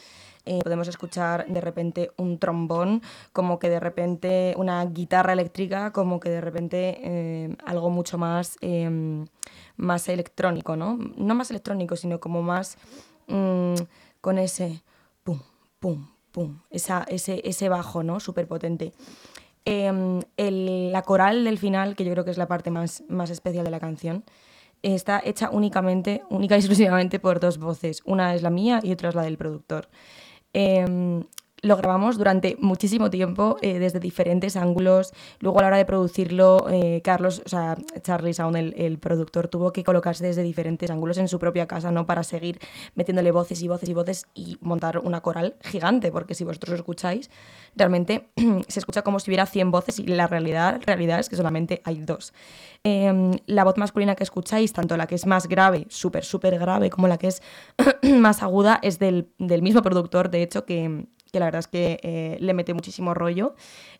Eh, 0.44 0.60
podemos 0.62 0.86
escuchar 0.86 1.46
de 1.48 1.60
repente 1.60 2.12
un 2.16 2.38
trombón, 2.38 3.02
como 3.32 3.58
que 3.58 3.68
de 3.68 3.80
repente 3.80 4.54
una 4.56 4.84
guitarra 4.84 5.32
eléctrica, 5.32 5.92
como 5.92 6.20
que 6.20 6.30
de 6.30 6.40
repente 6.40 7.00
eh, 7.02 7.56
algo 7.64 7.90
mucho 7.90 8.16
más, 8.16 8.56
em, 8.60 9.26
más 9.76 10.08
electrónico, 10.08 10.76
¿no? 10.76 10.98
No 11.16 11.34
más 11.34 11.50
electrónico, 11.50 11.96
sino 11.96 12.20
como 12.20 12.42
más 12.42 12.78
mm, 13.26 13.74
con 14.20 14.38
ese 14.38 14.82
pum, 15.24 15.40
pum, 15.80 16.06
ese, 16.70 17.40
ese 17.44 17.68
bajo, 17.68 18.02
¿no? 18.02 18.20
Súper 18.20 18.46
potente. 18.46 18.92
Em, 19.64 20.20
la 20.36 21.02
coral 21.02 21.44
del 21.44 21.58
final, 21.58 21.96
que 21.96 22.04
yo 22.04 22.12
creo 22.12 22.24
que 22.24 22.30
es 22.30 22.38
la 22.38 22.46
parte 22.46 22.70
más, 22.70 23.02
más 23.08 23.30
especial 23.30 23.64
de 23.64 23.70
la 23.70 23.80
canción, 23.80 24.24
está 24.82 25.20
hecha 25.24 25.50
únicamente, 25.50 26.22
única 26.30 26.54
y 26.56 26.58
exclusivamente 26.60 27.18
por 27.18 27.40
dos 27.40 27.58
voces. 27.58 28.02
Una 28.04 28.34
es 28.34 28.42
la 28.42 28.50
mía 28.50 28.80
y 28.82 28.92
otra 28.92 29.08
es 29.08 29.14
la 29.14 29.22
del 29.22 29.36
productor. 29.36 29.88
Em, 30.52 31.24
lo 31.66 31.76
grabamos 31.76 32.16
durante 32.16 32.56
muchísimo 32.60 33.10
tiempo, 33.10 33.56
eh, 33.60 33.78
desde 33.78 33.98
diferentes 33.98 34.56
ángulos. 34.56 35.12
Luego 35.40 35.58
a 35.58 35.62
la 35.62 35.68
hora 35.68 35.76
de 35.78 35.84
producirlo, 35.84 36.66
eh, 36.70 37.00
Carlos, 37.02 37.42
o 37.44 37.48
sea, 37.48 37.76
Charlie 38.02 38.34
Sound, 38.34 38.56
el, 38.56 38.98
productor, 38.98 39.48
tuvo 39.48 39.72
que 39.72 39.84
colocarse 39.84 40.24
desde 40.24 40.42
diferentes 40.42 40.90
ángulos 40.90 41.18
en 41.18 41.28
su 41.28 41.38
propia 41.38 41.66
casa, 41.66 41.90
¿no? 41.90 42.06
Para 42.06 42.22
seguir 42.22 42.60
metiéndole 42.94 43.32
voces 43.32 43.60
y 43.62 43.68
voces 43.68 43.88
y 43.88 43.94
voces 43.94 44.26
y 44.34 44.58
montar 44.60 44.98
una 44.98 45.20
coral 45.20 45.56
gigante, 45.62 46.12
porque 46.12 46.34
si 46.34 46.44
vosotros 46.44 46.70
lo 46.70 46.76
escucháis, 46.76 47.30
realmente 47.74 48.28
se 48.68 48.78
escucha 48.78 49.02
como 49.02 49.18
si 49.18 49.30
hubiera 49.30 49.46
100 49.46 49.70
voces 49.70 49.98
y 49.98 50.06
la 50.06 50.26
realidad, 50.28 50.80
realidad 50.86 51.18
es 51.18 51.28
que 51.28 51.36
solamente 51.36 51.82
hay 51.84 52.00
dos. 52.00 52.32
Em, 52.84 53.32
la 53.46 53.64
voz 53.64 53.76
masculina 53.76 54.14
que 54.14 54.22
escucháis, 54.22 54.72
tanto 54.72 54.96
la 54.96 55.06
que 55.08 55.16
es 55.16 55.26
más 55.26 55.48
grave, 55.48 55.86
súper, 55.88 56.24
súper 56.24 56.58
grave, 56.58 56.90
como 56.90 57.08
la 57.08 57.18
que 57.18 57.26
es 57.26 57.42
más 58.02 58.42
aguda, 58.42 58.78
es 58.82 58.98
del, 59.00 59.30
del 59.38 59.62
mismo 59.62 59.82
productor, 59.82 60.30
de 60.30 60.42
hecho, 60.42 60.64
que 60.64 61.06
que 61.36 61.40
la 61.40 61.46
verdad 61.46 61.58
es 61.58 61.68
que 61.68 62.00
eh, 62.02 62.38
le 62.40 62.54
mete 62.54 62.72
muchísimo 62.72 63.12
rollo. 63.12 63.54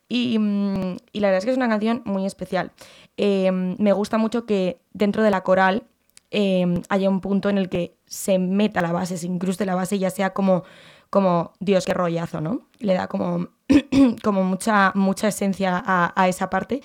Mm, 0.08 0.96
y, 1.12 1.20
la 1.20 1.28
verdad 1.28 1.38
es 1.38 1.44
que 1.44 1.50
es 1.50 1.56
una 1.58 1.68
canción 1.68 2.00
muy 2.06 2.24
especial. 2.24 2.72
Em, 3.18 3.76
me 3.78 3.92
gusta 3.92 4.16
mucho 4.16 4.46
que 4.46 4.80
dentro 4.94 5.22
de 5.22 5.30
la 5.30 5.42
coral 5.42 5.84
em, 6.30 6.82
haya 6.88 7.10
un 7.10 7.20
punto 7.20 7.50
en 7.50 7.58
el 7.58 7.68
que 7.68 7.94
se 8.06 8.38
meta 8.38 8.80
la 8.80 8.92
base, 8.92 9.18
se 9.18 9.26
incruste 9.26 9.66
la 9.66 9.74
base, 9.74 9.98
ya 9.98 10.08
sea 10.10 10.32
como, 10.32 10.64
como 11.10 11.52
Dios, 11.60 11.84
qué 11.84 11.92
rollazo, 11.92 12.40
¿no? 12.40 12.68
Le 12.78 12.94
da 12.94 13.06
como, 13.06 13.48
como 14.24 14.42
mucha, 14.42 14.92
mucha 14.94 15.28
esencia 15.28 15.82
a, 15.86 16.28
esa 16.28 16.48
parte. 16.48 16.80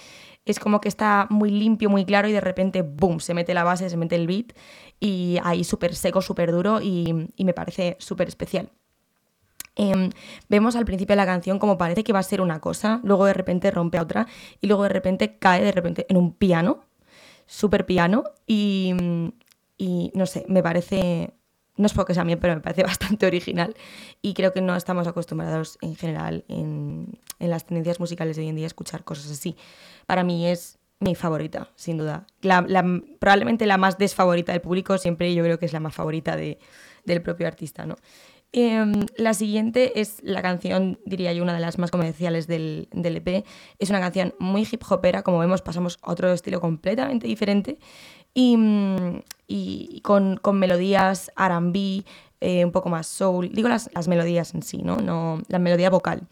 Es 0.46 0.60
como 0.60 0.82
que 0.82 0.90
está 0.90 1.28
muy 1.30 1.50
limpio, 1.52 1.90
muy 1.90 2.04
claro 2.06 2.28
y 2.28 2.34
de 2.34 2.42
repente, 2.42 2.82
¡boom!, 2.82 3.22
se 3.22 3.34
mete 3.34 3.54
la 3.54 3.64
base, 3.64 3.90
se 3.90 3.98
mete 3.98 4.16
el 4.16 4.28
beat 4.28 4.54
y 5.00 5.38
ahí 5.44 5.64
súper 5.64 5.96
seco, 5.96 6.22
súper 6.22 6.52
duro 6.52 6.82
y, 6.82 7.30
y 7.38 7.46
me 7.46 7.54
parece 7.54 7.96
súper 8.00 8.28
especial. 8.28 8.72
Em, 9.76 10.10
vemos 10.50 10.76
al 10.76 10.86
principio 10.86 11.14
de 11.14 11.18
la 11.18 11.26
canción 11.26 11.58
como 11.58 11.78
parece 11.78 12.04
que 12.04 12.12
va 12.12 12.20
a 12.20 12.24
ser 12.24 12.42
una 12.42 12.60
cosa, 12.60 13.00
luego 13.04 13.26
de 13.26 13.34
repente 13.34 13.72
rompe 13.72 13.98
a 13.98 14.02
otra 14.02 14.28
y 14.60 14.68
luego 14.68 14.84
de 14.84 14.90
repente 14.90 15.38
cae 15.38 15.64
de 15.64 15.72
repente 15.72 16.06
en 16.10 16.18
un 16.18 16.34
piano, 16.34 16.84
súper 17.46 17.86
piano 17.86 18.26
y, 18.46 18.94
no 20.14 20.26
sé, 20.26 20.46
me 20.48 20.62
parece, 20.62 21.34
no 21.78 21.86
es 21.86 21.94
porque 21.94 22.14
sea 22.14 22.26
mí, 22.26 22.36
pero 22.36 22.56
me 22.56 22.62
parece 22.62 22.84
bastante 22.92 23.26
original 23.26 23.76
y 24.22 24.34
creo 24.34 24.52
que 24.52 24.62
no 24.62 24.76
estamos 24.76 25.08
acostumbrados 25.08 25.78
en 25.82 25.96
general 25.96 26.44
en, 26.50 27.20
las 27.40 27.66
tendencias 27.66 28.00
musicales 28.00 28.36
de 28.36 28.44
hoy 28.44 28.50
en 28.50 28.56
día 28.56 28.66
a 28.66 28.68
escuchar 28.68 29.04
cosas 29.04 29.32
así. 29.32 29.56
Para 30.06 30.24
mí 30.24 30.48
es 30.48 30.80
mi 31.00 31.16
favorita, 31.16 31.70
sin 31.76 31.98
duda. 31.98 32.28
probablemente 33.20 33.66
la 33.66 33.78
más 33.78 33.98
desfavorita 33.98 34.52
del 34.52 34.62
público, 34.62 34.98
siempre 34.98 35.34
yo 35.34 35.44
creo 35.44 35.58
que 35.58 35.66
es 35.66 35.74
la 35.74 35.80
más 35.80 35.96
favorita 35.96 36.36
de, 36.36 36.60
del 37.06 37.22
propio 37.22 37.48
artista, 37.48 37.86
¿no? 37.86 37.96
Em, 38.54 39.06
la 39.16 39.34
siguiente 39.34 40.02
es 40.02 40.18
la 40.24 40.42
canción, 40.42 41.00
diría 41.06 41.32
yo, 41.32 41.42
una 41.42 41.54
de 41.54 41.62
las 41.62 41.78
más 41.78 41.90
comerciales 41.90 42.48
del, 42.48 42.90
del, 42.92 43.18
EP. 43.18 43.46
Es 43.80 43.90
una 43.90 44.02
canción 44.02 44.34
muy 44.40 44.68
hip 44.70 44.84
hopera, 44.90 45.24
como 45.24 45.40
vemos, 45.40 45.62
pasamos 45.62 46.00
a 46.02 46.12
otro 46.12 46.32
estilo 46.34 46.60
completamente 46.60 47.28
diferente 47.28 47.80
y, 48.34 48.58
mm, 48.58 49.22
con, 50.02 50.38
con, 50.38 50.60
melodías 50.60 51.32
RB, 51.38 52.04
eh, 52.42 52.66
un 52.66 52.72
poco 52.72 52.90
más 52.90 53.08
soul. 53.08 53.52
Digo 53.54 53.70
las, 53.70 53.90
las, 53.94 54.08
melodías 54.10 54.54
en 54.54 54.64
sí, 54.64 54.80
¿no? 54.84 54.98
no 54.98 55.42
la 55.48 55.60
melodía 55.60 55.90
vocal. 55.90 56.28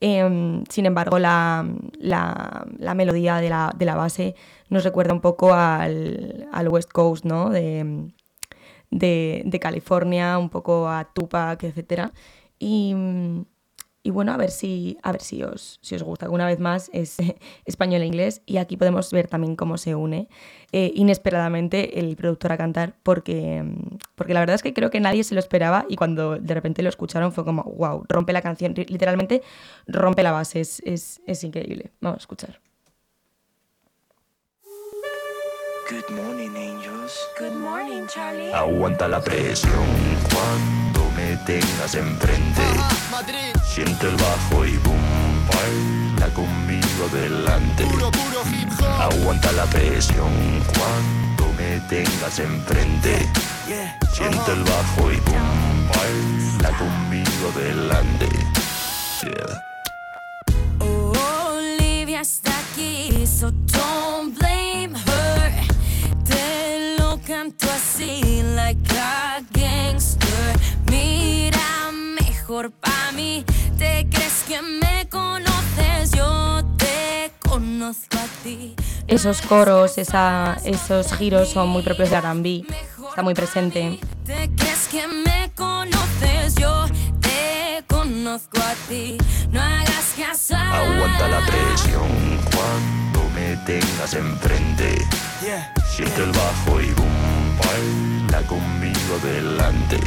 Em, 0.00 0.64
sin 0.68 0.86
embargo, 0.86 1.18
la, 1.18 1.66
la, 1.98 2.66
la 2.78 2.94
melodía 2.94 3.36
de 3.36 3.50
la, 3.50 3.72
de 3.76 3.84
la, 3.84 3.94
base 3.94 4.34
nos 4.70 4.82
recuerda 4.84 5.12
un 5.12 5.20
poco 5.20 5.54
al, 5.54 6.48
al 6.52 6.68
West 6.68 6.90
Coast, 6.90 7.24
¿no? 7.24 7.50
De, 8.90 9.58
California, 9.60 10.38
un 10.38 10.50
poco 10.50 10.88
a 10.88 11.12
Tupac, 11.12 11.62
etc. 11.64 12.10
Y, 12.58 12.94
y, 14.02 14.10
bueno, 14.10 14.32
a 14.32 14.36
ver 14.36 14.50
si, 14.50 14.98
a 15.02 15.12
ver 15.12 15.22
si 15.22 15.42
os, 15.42 15.78
si 15.82 15.94
os 15.94 16.02
gusta. 16.02 16.28
Una 16.30 16.46
vez 16.46 16.58
más 16.58 16.90
es 16.92 17.16
español 17.64 18.02
e 18.02 18.06
inglés 18.06 18.42
y 18.46 18.56
aquí 18.58 18.76
podemos 18.76 19.10
ver 19.12 19.28
también 19.28 19.56
cómo 19.56 19.78
se 19.78 19.94
une 19.94 20.28
eh, 20.72 20.92
inesperadamente 20.94 22.00
el 22.00 22.16
productor 22.16 22.52
a 22.52 22.56
cantar 22.56 22.96
porque, 23.02 23.64
porque 24.14 24.34
la 24.34 24.40
verdad 24.40 24.56
es 24.56 24.62
que 24.62 24.74
creo 24.74 24.90
que 24.90 25.00
nadie 25.00 25.24
se 25.24 25.34
lo 25.34 25.40
esperaba 25.40 25.86
y 25.88 25.96
cuando 25.96 26.38
de 26.38 26.54
repente 26.54 26.82
lo 26.82 26.88
escucharon 26.88 27.32
fue 27.32 27.44
como, 27.44 27.62
wow, 27.62 28.04
rompe 28.08 28.32
la 28.32 28.42
canción, 28.42 28.74
literalmente 28.74 29.42
rompe 29.86 30.22
la 30.22 30.32
base, 30.32 30.60
es, 30.60 30.82
es, 30.84 31.20
es 31.26 31.44
increíble. 31.44 31.92
Vamos 32.00 32.18
a 32.18 32.20
escuchar. 32.20 32.69
Good 35.90 36.08
morning, 36.10 36.54
angels. 36.56 37.18
Good 37.36 37.56
morning, 37.56 38.06
Charlie. 38.06 38.54
Aguanta 38.54 39.08
la 39.08 39.20
presión 39.20 39.88
cuando 40.32 41.10
me 41.16 41.36
tengas 41.44 41.96
enfrente. 41.96 42.62
Siente 43.66 44.06
el 44.06 44.14
bajo 44.14 44.64
y 44.64 44.76
boom, 44.84 45.48
baila 45.50 46.32
conmigo 46.32 47.08
delante. 47.12 47.84
Aguanta 49.00 49.50
la 49.50 49.64
presión 49.64 50.30
cuando 50.78 51.52
me 51.58 51.80
tengas 51.88 52.38
enfrente. 52.38 53.28
Siente 54.12 54.52
el 54.52 54.62
bajo 54.62 55.10
y 55.10 55.16
boom, 55.16 55.88
baila 55.88 56.70
conmigo 56.78 57.50
delante. 57.58 58.28
Oh, 60.78 61.56
Olivia 61.56 62.20
está 62.20 62.52
aquí, 62.60 63.26
so 63.26 63.50
mí. 73.20 73.44
Te 73.78 74.06
crees 74.10 74.44
que 74.46 74.60
me 74.62 75.08
conoces, 75.08 76.10
yo 76.12 76.62
te 76.76 77.32
conozco 77.48 78.18
a 78.18 78.26
ti. 78.42 78.74
Esos 79.06 79.40
coros, 79.42 79.98
esa, 79.98 80.58
esos 80.64 81.12
giros 81.14 81.48
son 81.48 81.68
muy 81.68 81.82
propios 81.82 82.10
de 82.10 82.16
R&B. 82.16 82.64
Está 83.08 83.22
muy 83.22 83.34
presente. 83.34 83.98
Te 84.24 84.50
crees 84.56 84.88
que 84.88 85.06
me 85.08 85.50
conoces, 85.54 86.54
yo 86.54 86.86
te 87.20 87.84
conozco 87.88 88.60
a 88.60 88.74
ti. 88.88 89.18
No 89.50 89.60
hagas 89.60 90.14
caso. 90.16 90.56
Aguanta 90.56 91.28
la 91.28 91.40
presión 91.46 92.10
cuando 92.54 93.28
me 93.34 93.56
tengas 93.66 94.14
enfrente. 94.14 94.98
Siente 95.96 96.22
el 96.22 96.30
bajo 96.30 96.80
y 96.80 96.90
boom, 96.92 97.58
baila 97.58 98.46
conmigo 98.46 99.18
delante. 99.22 99.98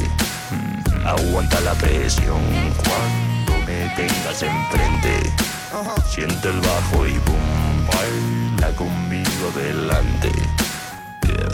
Mm, 0.52 0.93
Aguanta 1.06 1.60
la 1.62 1.74
presión 1.74 2.42
cuando 2.84 3.66
me 3.66 3.90
tengas 3.96 4.42
enfrente. 4.42 5.34
Siente 6.10 6.48
el 6.48 6.60
bajo 6.62 7.06
y 7.06 7.18
boom, 7.26 7.88
baila 7.88 8.70
conmigo 8.76 9.52
delante. 9.56 10.32
Yeah. 11.28 11.50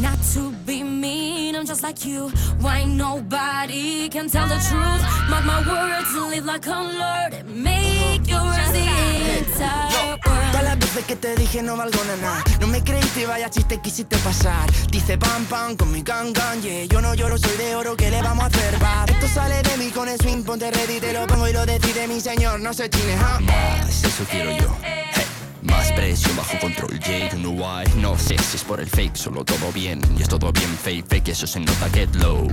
Not 0.00 0.18
to 0.34 0.52
be 0.64 0.84
just 1.66 1.82
like 1.82 2.04
you. 2.04 2.30
Why 2.60 2.84
nobody 2.84 4.08
can 4.08 4.28
tell 4.28 4.46
the 4.48 4.58
truth? 4.68 5.02
Mark 5.30 5.44
my 5.44 5.60
words 5.66 6.14
and 6.14 6.30
live 6.30 6.44
like 6.44 6.66
Lord 6.66 7.34
and 7.34 7.62
make 7.62 8.26
yours 8.28 8.72
the 8.72 8.86
entire 9.38 10.18
Todas 10.24 10.54
world. 10.54 10.64
las 10.64 10.78
veces 10.78 11.04
que 11.04 11.16
te 11.16 11.34
dije 11.36 11.62
no 11.62 11.76
valgo 11.76 11.98
nada 12.04 12.42
No 12.60 12.66
me 12.66 12.82
creíste, 12.82 13.26
vaya 13.26 13.48
chiste 13.50 13.80
quisiste 13.80 14.16
pasar 14.18 14.70
Dice 14.90 15.18
pam 15.18 15.44
pam 15.46 15.76
con 15.76 15.90
mi 15.92 16.02
gang 16.02 16.32
gang 16.32 16.60
yeah 16.62 16.84
Yo 16.86 17.00
no 17.00 17.14
lloro, 17.14 17.36
soy 17.38 17.56
de 17.56 17.74
oro, 17.74 17.96
¿qué 17.96 18.10
le 18.10 18.22
vamos 18.22 18.44
a 18.44 18.46
hacer, 18.46 18.82
va? 18.82 19.04
Esto 19.08 19.28
sale 19.28 19.62
de 19.62 19.76
mí 19.78 19.90
con 19.90 20.08
el 20.08 20.18
swing, 20.18 20.42
ponte 20.44 20.70
ready 20.70 21.00
Te 21.00 21.12
lo 21.12 21.26
pongo 21.26 21.48
y 21.48 21.52
lo 21.52 21.64
decide 21.66 22.06
mi 22.08 22.20
señor, 22.20 22.60
no 22.60 22.72
se 22.72 22.88
chine, 22.90 23.16
¿ah? 23.20 23.38
Más, 23.40 24.04
eso 24.04 24.24
quiero 24.30 24.50
yo. 24.52 24.76
Presión 25.96 26.36
bajo 26.36 26.58
control, 26.60 26.98
yeah, 27.00 27.30
you 27.30 27.38
know 27.38 27.52
why 27.52 27.84
No 27.96 28.16
sé 28.18 28.36
si 28.38 28.56
es 28.56 28.64
por 28.64 28.80
el 28.80 28.88
fake, 28.88 29.16
solo 29.16 29.44
todo 29.44 29.72
bien 29.72 30.00
Y 30.18 30.22
es 30.22 30.28
todo 30.28 30.52
bien 30.52 30.68
fake, 30.76 31.06
fake, 31.06 31.28
eso 31.28 31.46
se 31.46 31.60
nota 31.60 31.88
get 31.92 32.14
low. 32.16 32.48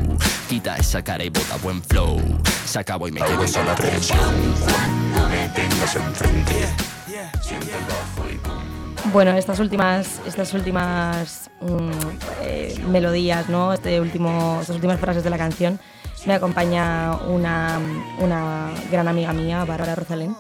Quita 0.47 0.75
esa 0.78 1.02
cara 1.04 1.23
y 1.23 1.30
bota 1.30 1.58
buen 1.58 1.82
flow. 1.82 2.21
Se 2.65 2.80
acabó 2.80 3.08
y 3.08 3.12
me 3.12 3.21
quedo 3.21 3.43
en 3.43 3.65
la 3.65 3.75
presión 3.75 4.19
Cuando 4.63 5.30
me 5.30 5.49
tengas 5.49 5.95
enfrente. 5.95 6.69
Siente 7.41 7.71
el 7.71 7.86
bajo 7.86 8.30
y 8.30 8.38
boom 8.38 9.12
Bueno, 9.13 9.32
estas 9.32 9.60
últimas, 9.60 10.19
estas 10.25 10.54
últimas 10.54 11.49
mm, 11.62 11.91
eh, 12.41 12.82
melodías, 12.89 13.49
¿no? 13.49 13.73
Este 13.73 13.99
último, 13.99 14.58
estas 14.62 14.75
últimas 14.75 14.99
frases 14.99 15.23
de 15.23 15.30
la 15.30 15.38
canción 15.38 15.80
me 16.25 16.34
acompaña 16.34 17.15
una, 17.28 17.80
una 18.19 18.71
gran 18.91 19.08
amiga 19.08 19.34
mía, 19.34 19.63
Bárbara 19.65 19.95
Rosalén, 19.95 20.36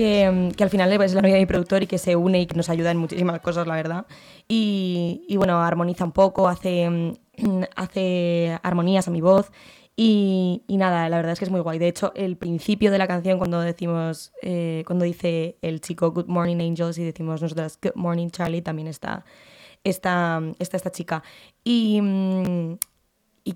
que, 0.00 0.30
mm, 0.30 0.52
que 0.52 0.64
al 0.64 0.70
final 0.70 0.90
es 0.90 1.12
la 1.12 1.20
amiga 1.20 1.34
de 1.34 1.40
mi 1.40 1.46
productor 1.46 1.82
y 1.82 1.86
que 1.86 1.98
se 1.98 2.16
une 2.16 2.40
y 2.40 2.46
que 2.46 2.56
nos 2.56 2.70
ayuda 2.70 2.90
en 2.90 2.96
muchísimas 2.96 3.38
cosas, 3.40 3.66
la 3.66 3.74
verdad. 3.74 4.06
Y, 4.48 5.36
bueno, 5.36 5.60
armoniza 5.60 6.04
un 6.06 6.12
poco, 6.12 6.48
hace, 6.48 6.88
mm, 6.88 7.12
hace 7.76 8.58
armonías 8.62 9.08
a 9.08 9.10
mi 9.10 9.20
voz. 9.20 9.52
Y, 9.96 10.62
nada, 10.70 11.08
la 11.10 11.16
verdad 11.18 11.32
es 11.32 11.38
que 11.38 11.44
es 11.44 11.50
muy 11.50 11.60
guay. 11.60 11.78
De 11.78 11.88
hecho, 11.88 12.12
el 12.16 12.38
principio 12.38 12.90
de 12.90 12.96
la 12.96 13.06
canción, 13.06 13.36
cuando 13.38 13.60
decimos, 13.60 14.32
eh, 14.40 14.84
cuando 14.86 15.04
dice 15.04 15.58
el 15.60 15.82
chico 15.82 16.10
Good 16.12 16.28
Morning 16.28 16.60
Angels 16.60 16.96
y 16.96 17.04
decimos 17.04 17.42
nosotras 17.42 17.78
Good 17.82 17.96
Morning 17.96 18.30
Charlie, 18.30 18.62
también 18.62 18.88
está, 18.88 19.26
está, 19.84 20.40
está 20.58 20.76
esta 20.78 20.90
chica. 20.90 21.22
Y, 21.62 22.00
mm, 22.00 22.78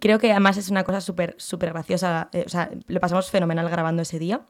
creo 0.00 0.18
que 0.18 0.30
además 0.32 0.58
es 0.58 0.70
una 0.70 0.84
cosa 0.84 1.00
súper 1.00 1.34
súper 1.38 1.72
graciosa. 1.72 2.28
eh, 2.32 2.44
o 2.46 2.48
sea, 2.50 2.70
lo 2.86 3.00
pasamos 3.00 3.30
fenomenal 3.30 3.68
grabando 3.70 4.02
ese 4.02 4.18
día. 4.18 4.44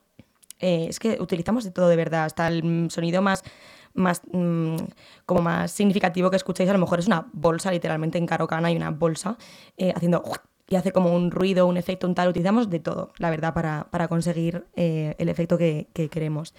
Eh, 0.60 0.86
es 0.88 0.98
que 0.98 1.18
utilizamos 1.20 1.64
de 1.64 1.70
todo 1.70 1.88
de 1.88 1.96
verdad, 1.96 2.24
hasta 2.24 2.48
el 2.48 2.88
sonido 2.90 3.22
más, 3.22 3.42
más 3.92 4.22
mm, 4.32 4.76
como 5.26 5.42
más 5.42 5.70
significativo 5.72 6.30
que 6.30 6.36
escucháis 6.36 6.70
a 6.70 6.72
lo 6.72 6.78
mejor 6.78 7.00
es 7.00 7.06
una 7.06 7.28
bolsa, 7.32 7.70
literalmente 7.70 8.18
en 8.18 8.26
Carocana 8.26 8.68
hay 8.68 8.76
una 8.76 8.90
bolsa 8.90 9.36
eh, 9.76 9.92
haciendo 9.94 10.22
y 10.68 10.76
hace 10.76 10.92
como 10.92 11.14
un 11.14 11.30
ruido, 11.30 11.66
un 11.66 11.76
efecto, 11.76 12.06
un 12.06 12.14
tal. 12.14 12.28
Utilizamos 12.28 12.70
de 12.70 12.80
todo, 12.80 13.12
la 13.18 13.28
verdad, 13.28 13.52
para, 13.52 13.88
para 13.90 14.08
conseguir 14.08 14.64
eh, 14.76 15.14
el 15.18 15.28
efecto 15.28 15.58
que, 15.58 15.88
que 15.92 16.08
queremos. 16.08 16.54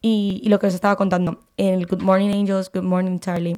Y, 0.00 0.48
lo 0.48 0.58
que 0.60 0.68
os 0.68 0.74
estaba 0.74 0.96
contando, 0.96 1.40
el 1.56 1.86
Good 1.86 2.02
Morning 2.02 2.30
Angels, 2.30 2.70
Good 2.72 2.84
Morning 2.84 3.18
Charlie, 3.18 3.56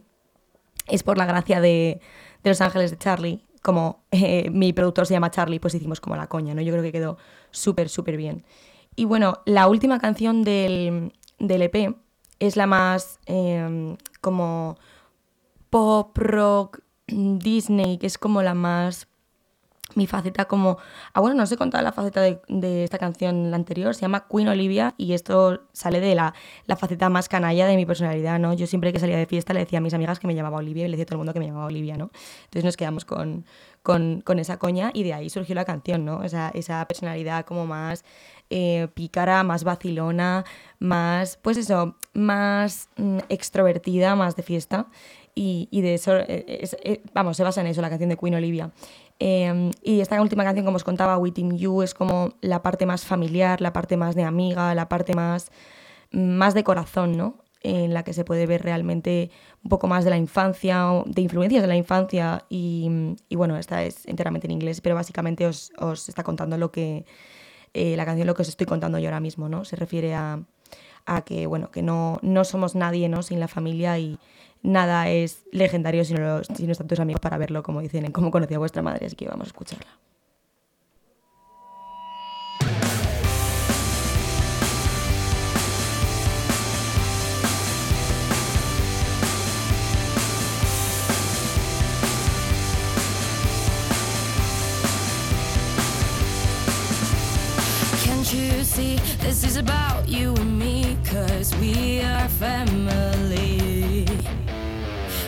es 0.88 1.02
por 1.02 1.18
la 1.18 1.26
gracia 1.26 1.60
de, 1.60 2.00
de 2.42 2.50
Los 2.50 2.60
Ángeles 2.62 2.90
de 2.90 2.96
Charlie. 2.96 3.44
Como 3.60 4.04
mi 4.50 4.72
productor 4.72 5.06
se 5.06 5.14
llama 5.14 5.30
Charlie, 5.30 5.60
pues 5.60 5.74
hicimos 5.74 6.00
como 6.00 6.16
la 6.16 6.26
coña, 6.26 6.54
¿no? 6.54 6.62
Yo 6.62 6.72
creo 6.72 6.82
que 6.82 6.92
quedó 6.92 7.18
súper, 7.50 7.90
súper 7.90 8.16
bien. 8.16 8.44
Y 8.96 9.04
bueno, 9.04 9.40
la 9.46 9.68
última 9.68 9.98
canción 9.98 10.42
del, 10.44 11.12
del 11.38 11.62
EP 11.62 11.96
es 12.38 12.56
la 12.56 12.66
más 12.66 13.18
eh, 13.26 13.96
como 14.20 14.76
pop, 15.70 16.16
rock, 16.18 16.80
Disney, 17.06 17.98
que 17.98 18.06
es 18.06 18.18
como 18.18 18.42
la 18.42 18.54
más 18.54 19.08
mi 19.94 20.06
faceta 20.06 20.46
como... 20.46 20.78
Ah, 21.12 21.20
bueno, 21.20 21.36
no 21.36 21.42
os 21.42 21.52
he 21.52 21.56
contado 21.56 21.82
la 21.84 21.92
faceta 21.92 22.20
de, 22.20 22.84
esta 22.84 22.98
canción 22.98 23.50
la 23.50 23.56
anterior, 23.56 23.94
se 23.94 24.02
llama 24.02 24.26
Queen 24.30 24.48
Olivia 24.48 24.94
y 24.96 25.12
esto 25.12 25.68
sale 25.72 26.00
de 26.00 26.14
la, 26.14 26.34
la 26.66 26.76
faceta 26.76 27.08
más 27.08 27.28
canalla 27.28 27.66
de 27.66 27.76
mi 27.76 27.86
personalidad, 27.86 28.38
¿no? 28.38 28.52
Yo 28.54 28.66
siempre 28.66 28.92
que 28.92 28.98
salía 28.98 29.16
de 29.16 29.26
fiesta 29.26 29.52
le 29.52 29.60
decía 29.60 29.78
a 29.78 29.82
mis 29.82 29.94
amigas 29.94 30.18
que 30.18 30.26
me 30.26 30.34
llamaba 30.34 30.58
Olivia 30.58 30.84
y 30.84 30.88
le 30.88 30.92
decía 30.92 31.04
a 31.04 31.06
todo 31.06 31.16
el 31.16 31.18
mundo 31.18 31.32
que 31.32 31.40
me 31.40 31.46
llamaba 31.46 31.66
Olivia, 31.66 31.96
¿no? 31.96 32.10
Entonces 32.44 32.64
nos 32.64 32.76
quedamos 32.76 33.04
con, 33.04 33.44
con, 33.82 34.20
con 34.22 34.38
esa 34.38 34.58
coña 34.58 34.90
y 34.94 35.02
de 35.02 35.14
ahí 35.14 35.30
surgió 35.30 35.54
la 35.54 35.64
canción, 35.64 36.04
¿no? 36.04 36.22
Esa, 36.22 36.50
esa 36.54 36.84
personalidad 36.86 37.44
como 37.44 37.66
más 37.66 38.04
eh, 38.54 38.88
pícara, 38.92 39.42
más 39.44 39.64
vacilona, 39.64 40.44
más, 40.78 41.38
pues 41.40 41.56
eso, 41.56 41.96
más 42.12 42.90
mm, 42.96 43.18
extrovertida, 43.30 44.14
más 44.14 44.36
de 44.36 44.42
fiesta. 44.42 44.88
Y, 45.34 45.68
y 45.70 45.80
de 45.80 45.94
eso, 45.94 46.18
eh, 46.18 46.44
eh, 46.84 47.02
vamos, 47.14 47.38
se 47.38 47.44
basa 47.44 47.62
en 47.62 47.66
eso 47.66 47.80
la 47.80 47.88
canción 47.88 48.10
de 48.10 48.18
Queen 48.18 48.34
Olivia. 48.34 48.70
Eh, 49.18 49.70
y 49.82 50.00
esta 50.00 50.20
última 50.20 50.44
canción, 50.44 50.66
como 50.66 50.76
os 50.76 50.84
contaba, 50.84 51.16
Within 51.16 51.56
You, 51.56 51.80
es 51.82 51.94
como 51.94 52.34
la 52.42 52.60
parte 52.60 52.84
más 52.84 53.06
familiar, 53.06 53.62
la 53.62 53.72
parte 53.72 53.96
más 53.96 54.14
de 54.14 54.24
amiga, 54.24 54.74
la 54.74 54.88
parte 54.90 55.14
más, 55.14 55.50
más 56.10 56.52
de 56.52 56.62
corazón, 56.62 57.16
¿no? 57.16 57.38
En 57.62 57.94
la 57.94 58.02
que 58.02 58.12
se 58.12 58.24
puede 58.24 58.46
ver 58.46 58.62
realmente 58.62 59.30
un 59.64 59.70
poco 59.70 59.86
más 59.86 60.04
de 60.04 60.10
la 60.10 60.18
infancia, 60.18 60.84
de 61.06 61.22
influencias 61.22 61.62
de 61.62 61.68
la 61.68 61.76
infancia. 61.76 62.44
Y, 62.50 62.90
y 63.30 63.36
bueno, 63.36 63.56
esta 63.56 63.82
es 63.84 64.04
enteramente 64.06 64.46
en 64.46 64.50
inglés, 64.50 64.82
pero 64.82 64.94
básicamente 64.96 65.46
os, 65.46 65.72
os 65.78 66.10
está 66.10 66.22
contando 66.22 66.58
lo 66.58 66.70
que. 66.70 67.06
Eh, 67.74 67.96
la 67.96 68.04
canción 68.04 68.26
lo 68.26 68.34
que 68.34 68.42
os 68.42 68.48
estoy 68.48 68.66
contando 68.66 68.98
yo 68.98 69.08
ahora 69.08 69.20
mismo, 69.20 69.48
¿no? 69.48 69.64
Se 69.64 69.76
refiere 69.76 70.14
a, 70.14 70.42
a 71.06 71.22
que, 71.22 71.46
bueno, 71.46 71.70
que 71.70 71.82
no, 71.82 72.18
no 72.22 72.44
somos 72.44 72.74
nadie, 72.74 73.08
¿no? 73.08 73.22
Sin 73.22 73.40
la 73.40 73.48
familia 73.48 73.98
y 73.98 74.18
nada 74.62 75.08
es 75.10 75.44
legendario 75.52 76.04
si 76.04 76.14
no, 76.14 76.44
si 76.44 76.66
no 76.66 76.72
están 76.72 76.86
tus 76.86 77.00
amigos 77.00 77.20
para 77.20 77.38
verlo, 77.38 77.62
como 77.62 77.80
dicen 77.80 78.04
en 78.04 78.12
Cómo 78.12 78.30
conocí 78.30 78.54
a 78.54 78.58
vuestra 78.58 78.82
madre, 78.82 79.06
así 79.06 79.16
que 79.16 79.28
vamos 79.28 79.46
a 79.46 79.48
escucharla. 79.48 79.98
Can't 98.32 98.56
you 98.56 98.64
see 98.64 98.96
this 99.20 99.44
is 99.44 99.58
about 99.58 100.08
you 100.08 100.34
and 100.36 100.58
me? 100.58 100.96
Cause 101.04 101.54
we 101.56 102.00
are 102.00 102.26
family. 102.28 104.06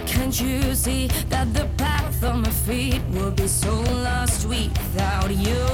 Can't 0.07 0.41
you 0.41 0.75
see 0.75 1.09
that 1.29 1.53
the 1.53 1.69
path 1.77 2.25
on 2.25 2.41
my 2.41 2.49
feet 2.49 3.03
would 3.11 3.37
be 3.37 3.47
so 3.47 3.75
lost 4.09 4.49
without 4.49 5.31
you? 5.31 5.67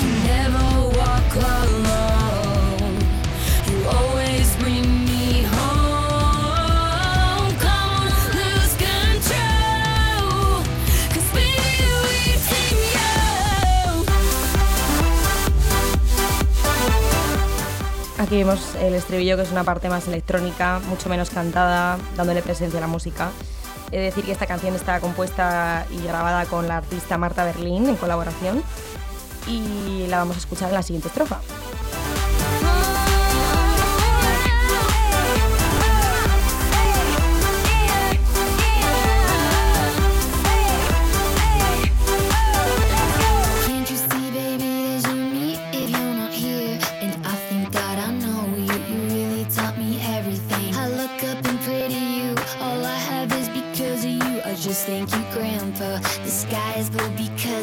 You 0.00 0.12
never 0.22 0.96
walk 0.96 1.34
alone. 1.34 2.13
Aquí 18.34 18.42
vemos 18.42 18.74
el 18.80 18.94
estribillo, 18.94 19.36
que 19.36 19.44
es 19.44 19.52
una 19.52 19.62
parte 19.62 19.88
más 19.88 20.08
electrónica, 20.08 20.80
mucho 20.88 21.08
menos 21.08 21.30
cantada, 21.30 21.98
dándole 22.16 22.42
presencia 22.42 22.78
a 22.78 22.80
la 22.80 22.88
música. 22.88 23.30
He 23.92 23.98
de 23.98 24.02
decir 24.06 24.24
que 24.24 24.32
esta 24.32 24.46
canción 24.46 24.74
está 24.74 24.98
compuesta 24.98 25.86
y 25.92 26.02
grabada 26.02 26.44
con 26.46 26.66
la 26.66 26.78
artista 26.78 27.16
Marta 27.16 27.44
Berlín 27.44 27.88
en 27.88 27.94
colaboración 27.94 28.64
y 29.46 30.08
la 30.08 30.18
vamos 30.18 30.34
a 30.34 30.40
escuchar 30.40 30.70
en 30.70 30.74
la 30.74 30.82
siguiente 30.82 31.06
estrofa. 31.06 31.38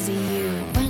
because 0.02 0.10
of 0.10 0.76
you. 0.76 0.81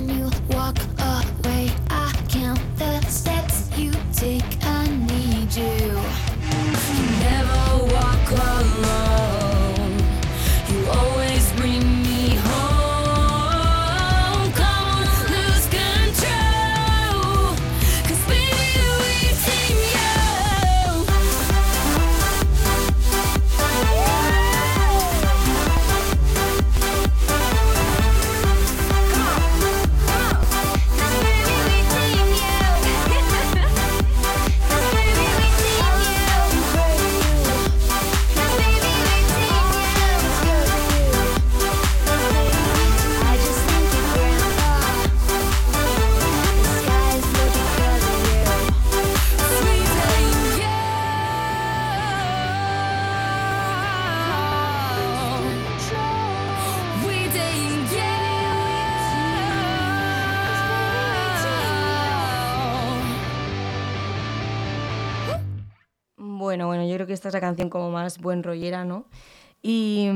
Esta 67.08 67.28
es 67.28 67.34
la 67.34 67.40
canción 67.40 67.68
como 67.68 67.90
más 67.90 68.18
buen 68.18 68.42
rollera, 68.42 68.84
¿no? 68.84 69.06
Y, 69.62 70.08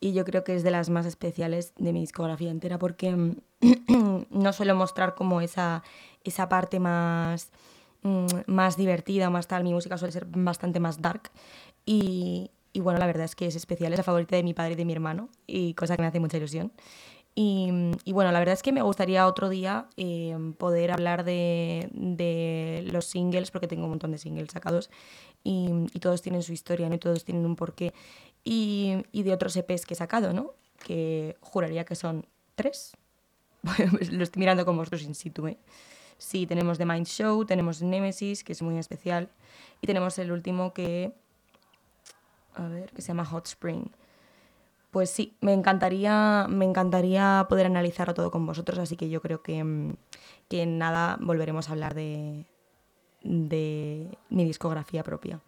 y, 0.00 0.12
yo 0.12 0.24
creo 0.24 0.42
que 0.42 0.56
es 0.56 0.64
de 0.64 0.72
las 0.72 0.90
más 0.90 1.06
especiales 1.06 1.72
de 1.76 1.92
mi 1.92 2.00
discografía 2.00 2.50
entera 2.50 2.78
porque 2.78 3.36
no 4.30 4.52
suelo 4.52 4.74
mostrar 4.74 5.14
como 5.14 5.40
esa, 5.40 5.84
esa 6.24 6.48
parte 6.48 6.80
más, 6.80 7.52
mm, 8.02 8.26
más 8.46 8.76
divertida, 8.76 9.30
más 9.30 9.46
tal. 9.46 9.62
Mi 9.62 9.72
música 9.72 9.98
suele 9.98 10.12
ser 10.12 10.26
bastante 10.26 10.80
más 10.80 11.00
dark. 11.00 11.30
Y, 11.86 12.50
y, 12.72 12.80
bueno, 12.80 12.98
la 12.98 13.06
verdad 13.06 13.24
es 13.24 13.36
que 13.36 13.46
es 13.46 13.54
especial, 13.54 13.92
es 13.92 13.98
la 13.98 14.04
favorita 14.04 14.34
de 14.34 14.42
mi 14.42 14.52
padre 14.52 14.72
y 14.72 14.76
de 14.76 14.84
mi 14.84 14.92
hermano, 14.92 15.28
y 15.46 15.74
cosa 15.74 15.96
que 15.96 16.02
me 16.02 16.08
hace 16.08 16.20
mucha 16.20 16.36
ilusión. 16.36 16.72
Y, 17.40 17.70
y 18.02 18.12
bueno, 18.12 18.32
la 18.32 18.40
verdad 18.40 18.54
es 18.54 18.64
que 18.64 18.72
me 18.72 18.82
gustaría 18.82 19.24
otro 19.24 19.48
día 19.48 19.86
eh, 19.96 20.36
poder 20.58 20.90
hablar 20.90 21.22
de, 21.22 22.84
los 22.90 23.04
singles, 23.04 23.52
porque 23.52 23.68
tengo 23.68 23.84
un 23.84 23.90
montón 23.90 24.10
de 24.10 24.18
singles 24.18 24.50
sacados, 24.50 24.90
y, 25.44 25.86
todos 26.00 26.20
tienen 26.20 26.42
su 26.42 26.52
historia, 26.52 26.88
¿no? 26.88 26.96
Y 26.96 26.98
todos 26.98 27.24
tienen 27.24 27.46
un 27.46 27.54
porqué. 27.54 27.94
Y, 28.42 29.04
y 29.12 29.22
de 29.22 29.32
otros 29.32 29.54
EPs 29.54 29.86
que 29.86 29.94
he 29.94 29.96
sacado, 29.96 30.32
¿no? 30.32 30.54
Que 30.84 31.36
juraría 31.40 31.84
que 31.84 31.94
son 31.94 32.26
tres. 32.56 32.96
Pues 33.92 34.12
lo 34.12 34.24
estoy 34.24 34.40
mirando 34.40 34.64
con 34.64 34.76
vosotros 34.76 35.02
in 35.02 35.14
situ, 35.14 35.46
¿eh? 35.46 35.58
Sí, 36.16 36.44
tenemos 36.44 36.76
The 36.76 36.86
Mind 36.86 37.06
Show, 37.06 37.44
tenemos 37.44 37.82
Nemesis, 37.82 38.42
que 38.42 38.50
es 38.50 38.62
muy 38.62 38.78
especial, 38.78 39.28
y 39.80 39.86
tenemos 39.86 40.18
el 40.18 40.32
último 40.32 40.74
que... 40.74 41.12
A 42.54 42.66
ver, 42.66 42.90
que 42.90 43.00
se 43.00 43.08
llama 43.08 43.24
Hot 43.26 43.46
Spring. 43.46 43.84
Pues 44.90 45.10
sí, 45.10 45.36
me 45.40 45.52
encantaría, 45.52 46.46
me 46.48 46.64
encantaría 46.64 47.46
poder 47.48 47.66
analizarlo 47.66 48.14
todo 48.14 48.30
con 48.30 48.46
vosotros, 48.46 48.78
así 48.78 48.96
que 48.96 49.10
yo 49.10 49.20
creo 49.20 49.42
que, 49.42 49.62
mm, 49.62 49.96
que 50.48 50.64
nada 50.66 51.18
volveremos 51.20 51.68
a 51.68 51.72
hablar 51.72 51.94
de, 51.94 52.46
de 53.22 54.18
mi 54.30 54.44
discografía 54.44 55.02
propia. 55.02 55.40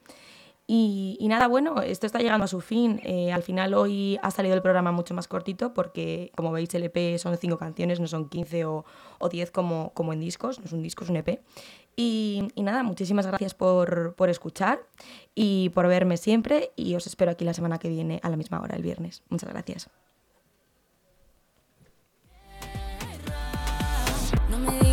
Y, 0.72 1.26
nada, 1.28 1.48
bueno, 1.48 1.82
esto 1.82 2.06
está 2.06 2.20
llegando 2.20 2.44
a 2.44 2.46
su 2.46 2.60
fin. 2.60 3.00
Eh, 3.02 3.32
al 3.32 3.42
final 3.42 3.74
hoy 3.74 4.20
ha 4.22 4.30
salido 4.30 4.54
el 4.54 4.62
programa 4.62 4.92
mucho 4.92 5.14
más 5.14 5.26
cortito 5.26 5.74
porque, 5.74 6.30
como 6.36 6.52
veis, 6.52 6.72
el 6.76 6.84
EP 6.84 7.18
son 7.18 7.36
cinco 7.38 7.58
canciones, 7.58 7.98
no 7.98 8.06
son 8.06 8.28
15 8.28 8.66
o, 8.66 8.84
o 9.18 9.28
10 9.28 9.50
como, 9.50 9.90
como 9.94 10.12
en 10.12 10.20
discos, 10.20 10.60
no 10.60 10.66
es 10.66 10.72
un 10.72 10.80
disco, 10.80 11.02
es 11.02 11.10
un 11.10 11.16
EP. 11.16 11.40
Y, 11.96 12.48
nada, 12.56 12.82
muchísimas 12.82 13.26
gracias 13.26 13.52
por, 13.54 14.14
por, 14.14 14.30
escuchar 14.30 14.80
y 15.34 15.68
por 15.70 15.86
verme 15.86 16.16
siempre 16.16 16.72
y 16.74 16.94
os 16.94 17.06
espero 17.06 17.30
aquí 17.30 17.44
la 17.44 17.52
semana 17.52 17.78
que 17.78 17.88
viene 17.88 18.20
a 18.22 18.30
la 18.30 18.36
misma 18.36 18.60
hora, 18.60 18.76
el 18.76 18.82
viernes. 18.82 19.22
Muchas 19.28 19.50
gracias. 19.50 19.90
Me. 24.48 24.90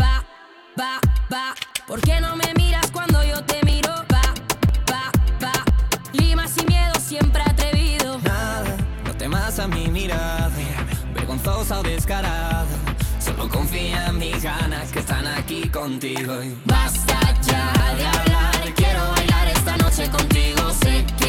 Va, 0.00 0.22
va, 0.78 1.00
va. 1.32 1.54
¿Por 1.86 2.00
qué 2.00 2.20
no 2.20 2.36
me 2.36 2.43
ganas 14.44 14.92
que 14.92 14.98
están 14.98 15.26
aquí 15.26 15.66
contigo. 15.70 16.34
Basta 16.66 17.18
ya 17.48 17.72
de 17.96 18.06
hablar. 18.06 18.74
Quiero 18.76 19.00
bailar 19.12 19.48
esta 19.48 19.74
noche 19.78 20.10
contigo. 20.10 20.70
Sé 20.82 21.06
que 21.18 21.23